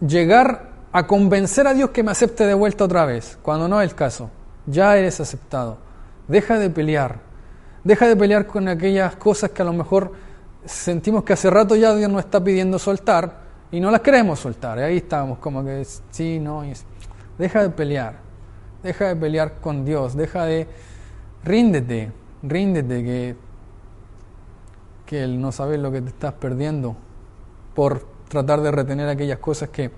llegar 0.00 0.68
a 0.92 1.06
convencer 1.06 1.66
a 1.66 1.74
Dios 1.74 1.90
que 1.90 2.02
me 2.02 2.12
acepte 2.12 2.46
de 2.46 2.54
vuelta 2.54 2.84
otra 2.84 3.04
vez, 3.04 3.38
cuando 3.42 3.68
no 3.68 3.80
es 3.80 3.90
el 3.90 3.96
caso. 3.96 4.30
Ya 4.66 4.96
eres 4.96 5.20
aceptado. 5.20 5.78
Deja 6.28 6.58
de 6.58 6.70
pelear. 6.70 7.20
Deja 7.84 8.06
de 8.06 8.16
pelear 8.16 8.46
con 8.46 8.68
aquellas 8.68 9.16
cosas 9.16 9.50
que 9.50 9.62
a 9.62 9.64
lo 9.64 9.72
mejor 9.72 10.12
sentimos 10.68 11.24
que 11.24 11.32
hace 11.32 11.50
rato 11.50 11.74
ya 11.74 11.94
Dios 11.94 12.10
nos 12.10 12.20
está 12.24 12.42
pidiendo 12.42 12.78
soltar 12.78 13.48
y 13.70 13.80
no 13.80 13.90
las 13.90 14.00
queremos 14.00 14.38
soltar. 14.38 14.78
Ahí 14.78 14.98
estamos, 14.98 15.38
como 15.38 15.64
que 15.64 15.84
sí, 16.10 16.38
no. 16.38 16.62
deja 17.38 17.62
de 17.62 17.70
pelear, 17.70 18.16
deja 18.82 19.08
de 19.08 19.16
pelear 19.16 19.60
con 19.60 19.84
Dios, 19.84 20.16
deja 20.16 20.44
de. 20.44 20.68
Ríndete, 21.44 22.12
ríndete 22.42 23.02
que, 23.04 23.36
que 25.06 25.24
Él 25.24 25.40
no 25.40 25.52
sabe 25.52 25.78
lo 25.78 25.90
que 25.90 26.02
te 26.02 26.08
estás 26.08 26.34
perdiendo 26.34 26.96
por 27.74 28.06
tratar 28.28 28.60
de 28.60 28.70
retener 28.70 29.08
aquellas 29.08 29.38
cosas 29.38 29.70
que, 29.70 29.90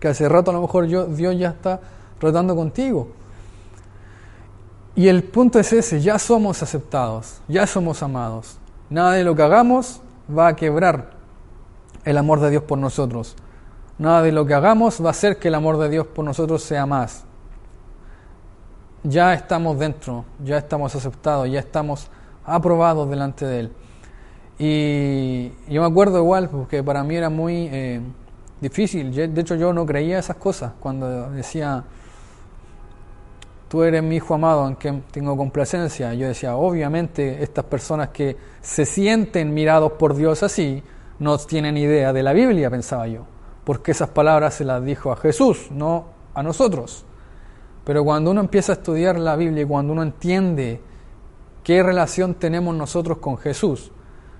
que 0.00 0.08
hace 0.08 0.28
rato 0.28 0.50
a 0.50 0.54
lo 0.54 0.62
mejor 0.62 0.86
yo, 0.86 1.06
Dios 1.06 1.38
ya 1.38 1.50
está 1.50 1.80
tratando 2.18 2.56
contigo. 2.56 3.08
Y 4.96 5.08
el 5.08 5.22
punto 5.22 5.58
es 5.60 5.72
ese, 5.72 6.00
ya 6.00 6.18
somos 6.18 6.62
aceptados, 6.62 7.40
ya 7.46 7.66
somos 7.66 8.02
amados. 8.02 8.58
Nada 8.90 9.12
de 9.12 9.22
lo 9.22 9.36
que 9.36 9.42
hagamos 9.42 10.02
va 10.36 10.48
a 10.48 10.56
quebrar 10.56 11.10
el 12.04 12.18
amor 12.18 12.40
de 12.40 12.50
Dios 12.50 12.64
por 12.64 12.76
nosotros. 12.76 13.36
Nada 13.98 14.22
de 14.22 14.32
lo 14.32 14.44
que 14.46 14.54
hagamos 14.54 15.00
va 15.02 15.08
a 15.08 15.10
hacer 15.10 15.38
que 15.38 15.46
el 15.46 15.54
amor 15.54 15.78
de 15.78 15.88
Dios 15.88 16.08
por 16.08 16.24
nosotros 16.24 16.62
sea 16.62 16.86
más. 16.86 17.24
Ya 19.04 19.32
estamos 19.32 19.78
dentro, 19.78 20.24
ya 20.44 20.58
estamos 20.58 20.94
aceptados, 20.96 21.48
ya 21.48 21.60
estamos 21.60 22.08
aprobados 22.44 23.08
delante 23.08 23.46
de 23.46 23.60
Él. 23.60 23.72
Y 24.58 25.72
yo 25.72 25.82
me 25.82 25.86
acuerdo 25.86 26.18
igual, 26.18 26.50
porque 26.50 26.82
para 26.82 27.04
mí 27.04 27.14
era 27.14 27.30
muy 27.30 27.68
eh, 27.70 28.00
difícil. 28.60 29.14
De 29.14 29.40
hecho, 29.40 29.54
yo 29.54 29.72
no 29.72 29.86
creía 29.86 30.18
esas 30.18 30.36
cosas 30.36 30.72
cuando 30.80 31.30
decía, 31.30 31.84
tú 33.70 33.84
eres 33.84 34.02
mi 34.02 34.16
hijo 34.16 34.34
amado 34.34 34.66
en 34.66 34.74
que 34.74 34.92
tengo 35.12 35.36
complacencia. 35.36 36.12
Yo 36.14 36.26
decía, 36.26 36.56
obviamente 36.56 37.40
estas 37.40 37.64
personas 37.66 38.08
que 38.08 38.36
se 38.60 38.84
sienten 38.84 39.54
mirados 39.54 39.92
por 39.92 40.16
Dios 40.16 40.42
así, 40.42 40.82
no 41.20 41.38
tienen 41.38 41.76
idea 41.76 42.12
de 42.12 42.24
la 42.24 42.32
Biblia, 42.32 42.68
pensaba 42.68 43.06
yo, 43.06 43.26
porque 43.62 43.92
esas 43.92 44.08
palabras 44.08 44.54
se 44.54 44.64
las 44.64 44.84
dijo 44.84 45.12
a 45.12 45.16
Jesús, 45.16 45.68
no 45.70 46.06
a 46.34 46.42
nosotros. 46.42 47.04
Pero 47.84 48.02
cuando 48.02 48.32
uno 48.32 48.40
empieza 48.40 48.72
a 48.72 48.74
estudiar 48.74 49.20
la 49.20 49.36
Biblia 49.36 49.62
y 49.62 49.66
cuando 49.66 49.92
uno 49.92 50.02
entiende 50.02 50.80
qué 51.62 51.80
relación 51.84 52.34
tenemos 52.34 52.74
nosotros 52.74 53.18
con 53.18 53.38
Jesús, 53.38 53.92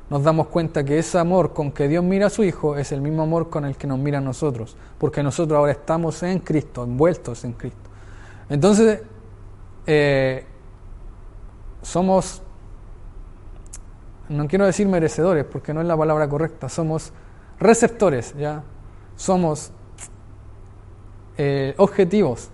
nos 0.08 0.24
damos 0.24 0.48
cuenta 0.48 0.82
que 0.82 0.98
ese 0.98 1.20
amor 1.20 1.52
con 1.52 1.70
que 1.70 1.86
Dios 1.86 2.02
mira 2.02 2.26
a 2.26 2.30
su 2.30 2.42
Hijo 2.42 2.76
es 2.76 2.90
el 2.90 3.00
mismo 3.00 3.22
amor 3.22 3.48
con 3.48 3.64
el 3.64 3.76
que 3.76 3.86
nos 3.86 4.00
mira 4.00 4.18
a 4.18 4.22
nosotros, 4.22 4.76
porque 4.98 5.22
nosotros 5.22 5.56
ahora 5.56 5.70
estamos 5.70 6.20
en 6.24 6.40
Cristo, 6.40 6.82
envueltos 6.82 7.44
en 7.44 7.52
Cristo. 7.52 7.90
Entonces, 8.48 9.02
eh, 9.86 10.44
somos, 11.82 12.42
no 14.28 14.46
quiero 14.48 14.66
decir 14.66 14.86
merecedores, 14.88 15.44
porque 15.44 15.74
no 15.74 15.80
es 15.80 15.86
la 15.86 15.96
palabra 15.96 16.28
correcta, 16.28 16.68
somos 16.68 17.12
receptores, 17.58 18.34
¿ya? 18.36 18.62
Somos 19.16 19.72
eh, 21.36 21.74
objetivos 21.78 22.50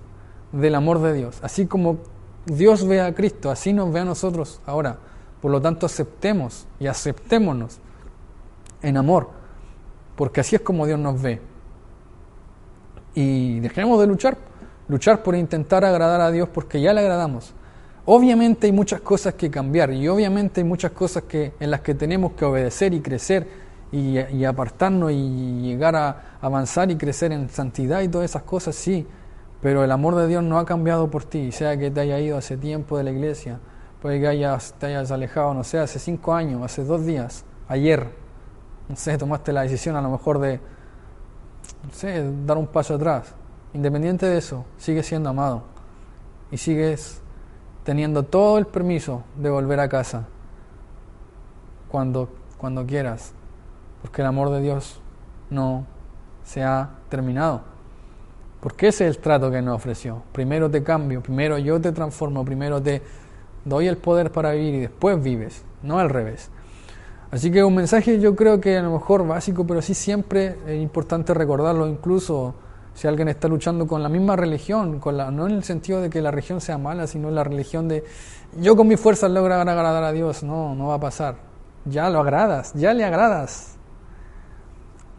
del 0.53 0.75
amor 0.75 1.01
de 1.01 1.13
Dios. 1.13 1.39
Así 1.43 1.67
como 1.67 1.99
Dios 2.47 2.87
ve 2.87 3.01
a 3.01 3.15
Cristo, 3.15 3.51
así 3.51 3.73
nos 3.73 3.93
ve 3.93 4.01
a 4.01 4.05
nosotros 4.05 4.61
ahora. 4.67 4.99
Por 5.41 5.51
lo 5.51 5.61
tanto, 5.61 5.87
aceptemos 5.87 6.67
y 6.81 6.87
aceptémonos 6.87 7.79
en 8.83 8.97
amor, 8.97 9.31
porque 10.17 10.41
así 10.41 10.57
es 10.57 10.63
como 10.63 10.87
Dios 10.87 10.99
nos 10.99 11.21
ve. 11.21 11.41
Y 13.15 13.61
dejemos 13.61 14.01
de 14.01 14.07
luchar 14.07 14.37
luchar 14.89 15.23
por 15.23 15.35
intentar 15.35 15.85
agradar 15.85 16.21
a 16.21 16.31
Dios 16.31 16.49
porque 16.49 16.81
ya 16.81 16.93
le 16.93 17.01
agradamos. 17.01 17.55
Obviamente 18.05 18.69
hay 18.69 18.73
muchas 18.73 19.01
cosas 19.01 19.35
que 19.35 19.51
cambiar 19.51 19.93
y 19.93 20.07
obviamente 20.07 20.61
hay 20.61 20.65
muchas 20.65 20.93
cosas 20.93 21.25
que, 21.25 21.55
en 21.59 21.71
las 21.71 21.81
que 21.81 21.95
tenemos 21.95 22.33
que 22.33 22.45
obedecer 22.45 22.95
y 22.95 23.01
crecer 23.01 23.49
y, 23.91 24.45
apartarnos 24.45 25.11
y 25.13 25.61
llegar 25.63 25.97
a 25.97 26.37
avanzar 26.41 26.91
y 26.91 26.97
crecer 26.97 27.33
en 27.33 27.49
santidad 27.49 28.03
y 28.03 28.09
todas 28.09 28.31
esas 28.31 28.43
cosas, 28.43 28.77
sí, 28.77 29.07
pero 29.61 29.83
el 29.83 29.91
amor 29.91 30.15
de 30.15 30.29
Dios 30.29 30.45
no 30.45 30.59
ha 30.59 30.67
cambiado 30.67 31.11
por 31.11 31.25
ti, 31.25 31.51
sea 31.51 31.77
que 31.77 31.91
te 31.91 32.01
haya 32.01 32.21
ido 32.21 32.37
hace 32.37 32.57
tiempo 32.57 32.99
de 32.99 33.05
la 33.05 33.11
iglesia, 33.11 33.59
puede 34.01 34.21
que 34.21 34.29
hayas, 34.29 34.75
te 34.79 34.87
hayas 34.87 35.11
alejado, 35.11 35.55
no 35.55 35.65
sé, 35.65 35.79
hace 35.79 35.99
cinco 35.99 36.35
años, 36.35 36.63
hace 36.63 36.85
dos 36.85 37.05
días, 37.05 37.45
ayer, 37.69 38.09
no 38.89 38.95
sé, 38.97 39.19
tomaste 39.19 39.53
la 39.53 39.63
decisión 39.63 39.97
a 39.97 40.01
lo 40.01 40.11
mejor 40.11 40.39
de, 40.39 40.61
no 41.83 41.93
sé, 41.93 42.25
dar 42.45 42.57
un 42.57 42.67
paso 42.67 42.95
atrás. 42.95 43.35
Independiente 43.77 44.25
de 44.25 44.39
eso, 44.39 44.65
sigues 44.79 45.05
siendo 45.05 45.29
amado 45.29 45.65
y 46.51 46.57
sigues 46.57 47.21
teniendo 47.85 48.23
todo 48.23 48.57
el 48.57 48.67
permiso 48.67 49.23
de 49.37 49.51
volver 49.51 49.81
a 49.81 49.89
casa 49.91 50.25
cuando, 51.91 52.31
cuando 52.57 52.87
quieras, 52.87 53.35
porque 54.01 54.23
el 54.23 54.29
amor 54.29 54.49
de 54.49 54.63
Dios 54.63 54.99
no 55.51 55.85
se 56.43 56.65
ha 56.65 56.89
terminado. 57.11 57.61
Porque 58.61 58.89
ese 58.89 59.07
es 59.07 59.17
el 59.17 59.23
trato 59.23 59.51
que 59.51 59.61
nos 59.61 59.77
ofreció. 59.77 60.23
Primero 60.33 60.71
te 60.71 60.83
cambio, 60.83 61.23
primero 61.23 61.59
yo 61.59 61.79
te 61.79 61.93
transformo, 61.93 62.47
primero 62.47 62.81
te 62.81 63.03
doy 63.67 63.89
el 63.89 63.99
poder 63.99 64.33
para 64.33 64.53
vivir 64.53 64.75
y 64.77 64.81
después 64.81 65.23
vives, 65.23 65.67
no 65.83 65.99
al 65.99 66.09
revés. 66.09 66.51
Así 67.31 67.51
que 67.51 67.63
un 67.63 67.75
mensaje 67.75 68.21
yo 68.21 68.35
creo 68.37 68.59
que 68.59 68.79
a 68.79 68.83
lo 68.83 68.93
mejor 68.93 69.27
básico, 69.27 69.67
pero 69.67 69.83
sí 69.83 69.93
siempre 69.93 70.57
es 70.67 70.81
importante 70.81 71.35
recordarlo, 71.35 71.87
incluso 71.87 72.55
si 72.97 73.07
alguien 73.07 73.29
está 73.29 73.47
luchando 73.47 73.87
con 73.87 74.03
la 74.03 74.09
misma 74.09 74.37
religión, 74.37 75.03
no 75.05 75.47
en 75.47 75.53
el 75.53 75.65
sentido 75.65 76.01
de 76.01 76.09
que 76.09 76.23
la 76.23 76.31
religión 76.31 76.63
sea 76.63 76.79
mala, 76.79 77.07
sino 77.07 77.31
la 77.31 77.45
religión 77.45 77.89
de 77.89 78.03
yo 78.59 78.75
con 78.75 78.89
mis 78.89 78.99
fuerzas 78.99 79.31
logro 79.31 79.55
agradar 79.55 80.03
a 80.03 80.13
Dios, 80.13 80.43
no, 80.43 80.75
no 80.75 80.87
va 80.87 80.95
a 80.95 81.01
pasar. 81.01 81.37
Ya 81.85 82.09
lo 82.09 82.21
agradas, 82.21 82.73
ya 82.73 82.95
le 82.95 83.05
agradas. 83.05 83.77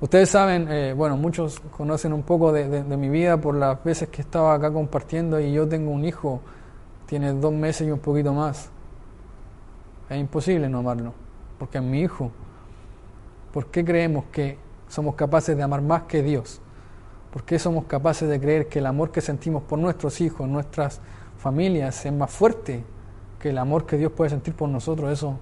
Ustedes 0.01 0.27
saben, 0.27 0.67
eh, 0.71 0.93
bueno, 0.97 1.17
muchos 1.17 1.59
conocen 1.59 2.13
un 2.13 2.23
poco 2.23 2.51
de, 2.51 2.83
de 2.83 2.97
mi 2.97 3.09
vida 3.09 3.37
por 3.37 3.53
las 3.53 3.83
veces 3.83 4.09
que 4.09 4.23
estaba 4.23 4.55
acá 4.55 4.73
compartiendo 4.73 5.39
y 5.39 5.53
yo 5.53 5.67
tengo 5.67 5.91
un 5.91 6.03
hijo, 6.03 6.41
tiene 7.05 7.31
dos 7.33 7.53
meses 7.53 7.87
y 7.87 7.91
un 7.91 7.99
poquito 7.99 8.33
más. 8.33 8.71
Es 10.09 10.17
imposible 10.17 10.67
no 10.67 10.79
amarlo 10.79 11.13
porque 11.59 11.77
es 11.77 11.83
mi 11.83 12.01
hijo. 12.01 12.31
¿Por 13.53 13.67
qué 13.67 13.85
creemos 13.85 14.25
que 14.31 14.57
somos 14.87 15.13
capaces 15.13 15.55
de 15.55 15.61
amar 15.61 15.83
más 15.83 16.03
que 16.03 16.23
Dios? 16.23 16.59
¿Por 17.31 17.43
qué 17.43 17.59
somos 17.59 17.85
capaces 17.85 18.29
de 18.29 18.39
creer 18.39 18.67
que 18.67 18.79
el 18.79 18.85
amor 18.85 19.11
que 19.11 19.21
sentimos 19.21 19.63
por 19.63 19.79
nuestros 19.79 20.21
hijos, 20.21 20.47
nuestras 20.47 21.01
familias, 21.37 22.05
es 22.05 22.13
más 22.13 22.31
fuerte 22.31 22.83
que 23.39 23.49
el 23.49 23.57
amor 23.57 23.85
que 23.85 23.97
Dios 23.97 24.11
puede 24.11 24.29
sentir 24.29 24.53
por 24.55 24.69
nosotros? 24.69 25.11
Eso 25.11 25.37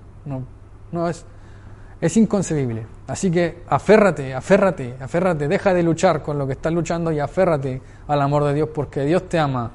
no, 0.92 1.08
es, 1.08 1.26
es 2.02 2.18
inconcebible. 2.18 2.86
Así 3.08 3.30
que 3.30 3.64
aférrate, 3.68 4.34
aférrate, 4.34 4.96
aférrate, 5.00 5.48
deja 5.48 5.74
de 5.74 5.84
luchar 5.84 6.22
con 6.22 6.38
lo 6.38 6.48
que 6.48 6.54
estás 6.54 6.74
luchando 6.74 7.12
y 7.12 7.20
aférrate 7.20 7.82
al 8.08 8.22
amor 8.22 8.44
de 8.46 8.54
Dios 8.54 8.70
porque 8.74 9.04
Dios 9.04 9.30
te 9.30 9.38
ama 9.38 9.72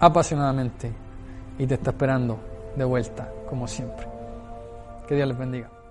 apasionadamente 0.00 0.90
y 1.58 1.66
te 1.66 1.74
está 1.74 1.90
esperando 1.90 2.38
de 2.76 2.84
vuelta, 2.84 3.30
como 3.48 3.68
siempre. 3.68 4.06
Que 5.06 5.14
Dios 5.14 5.28
les 5.28 5.38
bendiga. 5.38 5.81